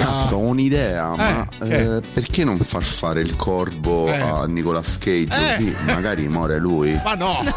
[0.00, 1.68] Cazzo, ho un'idea, ma eh.
[1.96, 4.18] eh, perché non far fare il corvo Eh.
[4.18, 5.28] a Nicolas Cage?
[5.28, 5.56] Eh.
[5.56, 6.98] Così magari muore lui.
[7.04, 7.40] Ma no,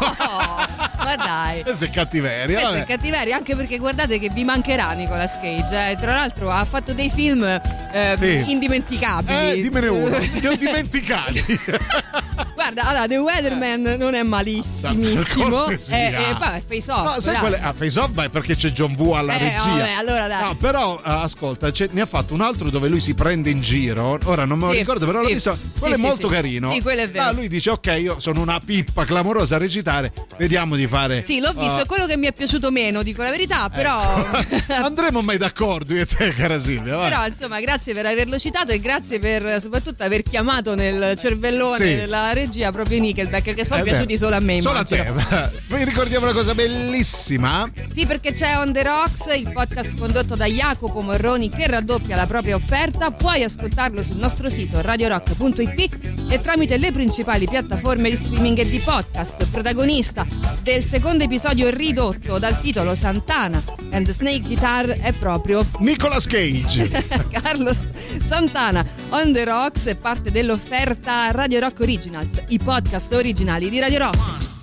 [1.04, 1.62] Ma dai.
[1.62, 2.44] questa è cattiveria.
[2.58, 2.86] Questo è vabbè.
[2.86, 5.90] cattiveria anche perché guardate che vi mancherà Nicolas Cage.
[5.92, 5.96] eh.
[5.96, 8.50] Tra l'altro ha fatto dei film eh, Sì.
[8.50, 9.50] indimenticabili.
[9.52, 11.42] Eh, dimmene uno, li ho dimenticati.
[12.54, 15.66] Guarda, allora, The Weatherman non è malissimissimo.
[15.66, 17.04] Eh, eh, poi Face Off.
[17.14, 17.60] No, sai qual è?
[17.62, 19.64] Ah, Face Off beh, perché c'è John Woo alla Eh, regia.
[19.64, 20.42] vabbè, allora dai.
[20.44, 24.18] No, però eh, ascolta, ne ha fatto un altro dove lui si prende in giro.
[24.24, 25.32] Ora non me lo Sì, ricordo, però l'ho sì.
[25.34, 25.54] visto.
[25.56, 26.70] Sì, Quello sì, è molto carino.
[26.70, 27.24] Sì, quello è vero.
[27.24, 30.12] Ah, lui dice: Ok, io sono una pippa clamorosa a recitare.
[30.36, 31.24] Vediamo di fare.
[31.24, 34.26] Sì, l'ho visto, Ah, è quello che mi è piaciuto meno, dico la verità, però...
[34.68, 36.96] Andremo mai d'accordo io e te, cara Silvia.
[36.96, 37.08] vai.
[37.10, 42.32] Però insomma, grazie per averlo citato e grazie per soprattutto aver chiamato nel cervellone della
[42.32, 44.60] regia proprio i Nickelback che sono Eh beh, piaciuti solo a me.
[44.60, 45.12] Solo a te.
[45.68, 47.70] Vi ricordiamo una cosa bellissima.
[47.92, 52.23] Sì, perché c'è On The Rocks, il podcast condotto da Jacopo Morroni che raddoppia la
[52.26, 53.10] propria offerta.
[53.10, 58.78] Puoi ascoltarlo sul nostro sito radiorock.it e tramite le principali piattaforme di streaming e di
[58.78, 59.48] podcast.
[59.50, 60.26] Protagonista
[60.62, 66.88] del secondo episodio ridotto dal titolo Santana and Snake Guitar è proprio Nicolas Cage.
[67.30, 67.78] Carlos
[68.22, 68.84] Santana.
[69.10, 74.53] On The Rocks è parte dell'offerta Radio Rock Originals, i podcast originali di Radio Rock.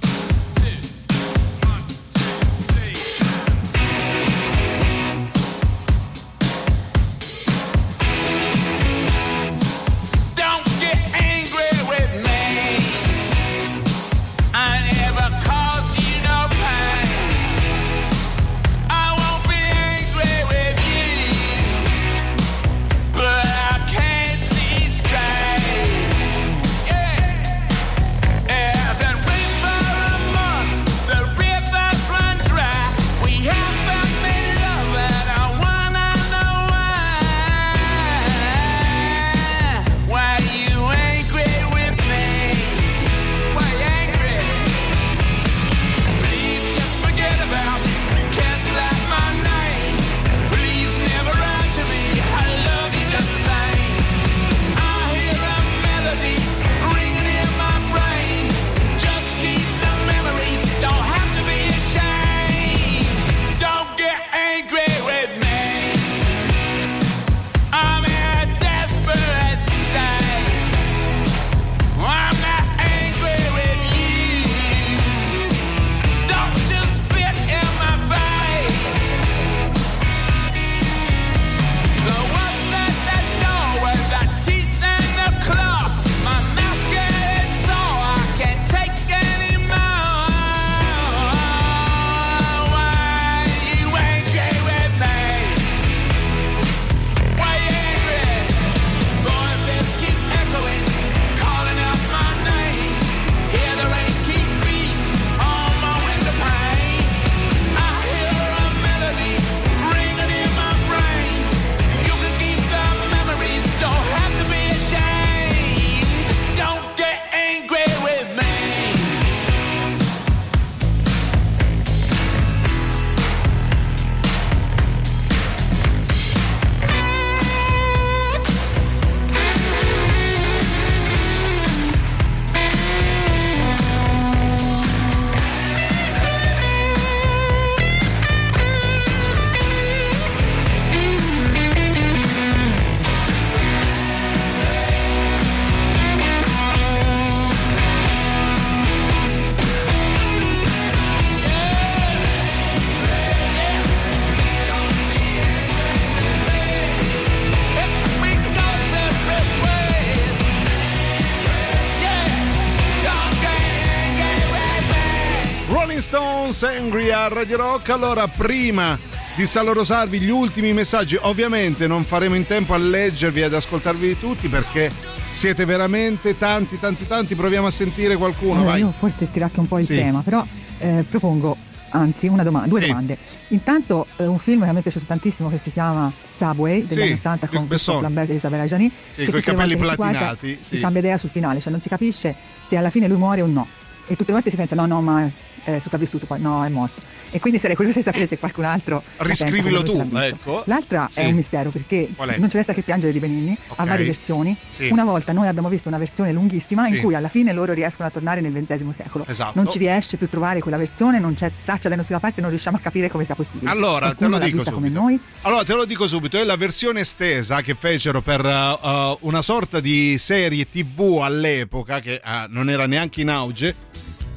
[167.24, 167.90] A Radio Rock.
[167.90, 168.98] Allora, prima
[169.36, 174.18] di salorosarvi gli ultimi messaggi, ovviamente non faremo in tempo a leggervi e ad ascoltarvi
[174.20, 174.92] tutti perché
[175.30, 177.36] siete veramente tanti, tanti, tanti.
[177.36, 178.54] Proviamo a sentire qualcuno.
[178.56, 178.80] Allora, vai.
[178.82, 179.96] io forse stiracchio un po' il Sì.
[179.96, 180.46] tema, però
[180.80, 181.56] eh, propongo,
[181.90, 182.88] anzi, una doma- due Sì.
[182.88, 183.18] domande.
[183.50, 186.98] Intanto eh, un film che a me è piaciuto tantissimo che si chiama Subway degli
[186.98, 188.92] Sì, anni 80 Luc con Lambert e Isabella Gianni.
[189.14, 190.80] Sì, tutte le capelli si guarda platinati, Si sì.
[190.80, 192.36] cambia idea sul finale, cioè non si capisce
[192.66, 193.68] se alla fine lui muore o no.
[194.08, 195.30] E tutte le volte si pensa no, no, ma
[195.64, 197.02] è sopravvissuto, poi no, è morto.
[197.34, 200.64] E quindi sarei curiosa di sapere se qualcun altro pensa Riscrivilo tu, ecco.
[200.66, 201.22] L'altra Sì.
[201.22, 203.80] è un mistero perché non ci resta che piangere di Benigni, Ok.
[203.80, 204.54] ha varie versioni.
[204.70, 204.90] Sì.
[204.92, 206.96] Una volta noi abbiamo visto una versione lunghissima Sì.
[206.96, 209.26] in cui alla fine loro riescono a tornare nel XX secolo.
[209.30, 209.54] Esatto.
[209.56, 212.50] Non ci riesce più a trovare quella versione, non c'è traccia da nessuna parte, non
[212.50, 213.72] riusciamo a capire come sia possibile.
[213.72, 215.00] Allora, te lo dico subito.
[215.00, 215.18] noi.
[215.44, 219.80] Allora, te lo dico subito, è la versione estesa che fecero per uh, una sorta
[219.80, 223.74] di serie TV all'epoca, che uh, non era neanche in auge,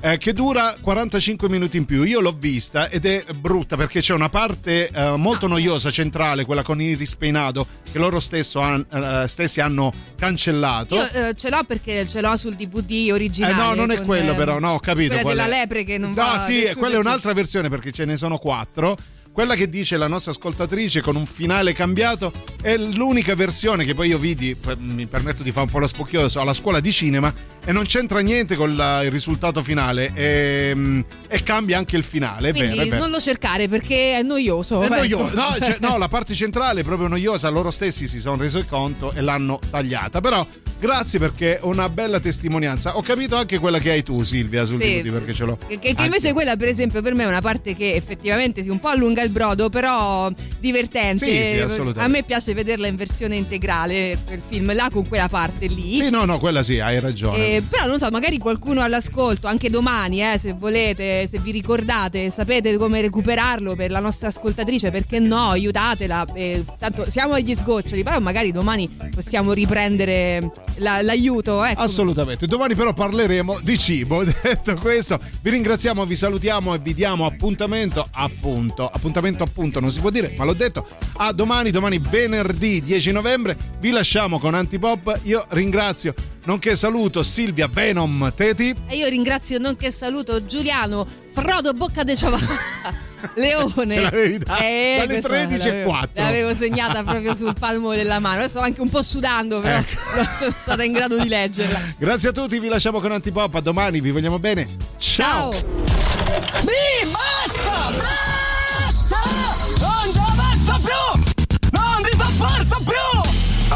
[0.04, 2.02] eh, che dura 45 minuti in più.
[2.02, 6.62] Io l'ho vista ed è brutta perché c'è una parte eh, molto noiosa, centrale, quella
[6.62, 10.96] con Iris Peinado, che loro stesso han- eh, stessi hanno cancellato.
[10.96, 13.52] Io eh, ce l'ho perché ce l'ho sul DVD originale.
[13.54, 15.14] Eh no, non è quello eh, però, no, ho capito.
[15.14, 15.60] Quella della è.
[15.60, 18.36] lepre che non No, va sì, nessuno quella è un'altra versione perché ce ne sono
[18.36, 18.96] quattro.
[19.34, 22.30] Quella che dice la nostra ascoltatrice con un finale cambiato
[22.62, 26.38] è l'unica versione che poi io vidi, mi permetto di fare un po' lo spocchioso,
[26.38, 27.34] alla scuola di cinema
[27.64, 32.50] e non c'entra niente con la- il risultato finale e, e cambia anche il finale,
[32.50, 33.00] è Quindi vero, è vero.
[33.02, 34.80] non lo cercare perché è noioso.
[34.82, 35.34] È noioso.
[35.34, 37.48] No, cioè, no, la parte centrale è proprio noiosa.
[37.48, 40.20] Loro stessi si sono resi conto e l'hanno tagliata.
[40.20, 40.46] Però
[40.84, 42.98] grazie perché è una bella testimonianza.
[42.98, 45.00] Ho capito anche quella che hai tu, Silvia, sul Sì.
[45.02, 45.56] Perché ce l'ho.
[45.66, 48.78] Che, che invece quella, per esempio, per me è una parte che effettivamente si un
[48.78, 51.24] po' allunga il brodo, però divertente.
[51.24, 52.00] Sì, sì, assolutamente.
[52.00, 55.96] A me piace vederla in versione integrale per film là con quella parte lì.
[55.96, 57.56] Sì, no, no, quella sì, hai ragione.
[57.56, 62.30] Eh, però non so, magari qualcuno all'ascolto, anche domani, eh, se volete, se vi ricordate,
[62.30, 66.26] sapete come recuperarlo per la nostra ascoltatrice, perché no, aiutatela.
[66.34, 71.62] eh, tanto siamo agli sgoccioli, però magari domani possiamo riprendere la- l'aiuto.
[71.64, 71.80] Ecco.
[71.80, 72.46] Assolutamente.
[72.46, 74.22] Domani però parleremo di cibo.
[74.42, 80.00] Detto questo, vi ringraziamo, vi salutiamo e vi diamo appuntamento, appunto, appuntamento appunto, non si
[80.00, 80.86] può dire, ma l'ho detto,
[81.18, 83.56] a domani, domani venerdì 10 novembre.
[83.78, 85.20] Vi lasciamo con Antipop.
[85.24, 86.14] Io ringrazio,
[86.44, 88.74] nonché saluto Silvia Venom Teti.
[88.86, 93.02] E io ringrazio, nonché saluto Giuliano Frodo Bocca de Ciabatta.
[93.36, 96.22] Leone, Ce l'avevi da- Eh, dalle questa 13 e l'avevo- 4.
[96.22, 98.34] L'avevo segnata proprio sul palmo della mano.
[98.36, 99.76] Adesso sto anche un po' sudando, però
[100.14, 101.94] non sono stata in grado di leggerla.
[101.96, 103.54] Grazie a tutti, vi lasciamo con Antipop.
[103.54, 104.76] A domani, vi vogliamo bene.
[104.98, 105.50] Ciao.
[105.50, 107.62] Mi basta!
[107.62, 108.43] Basta!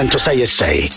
[0.00, 0.89] 106 e 6.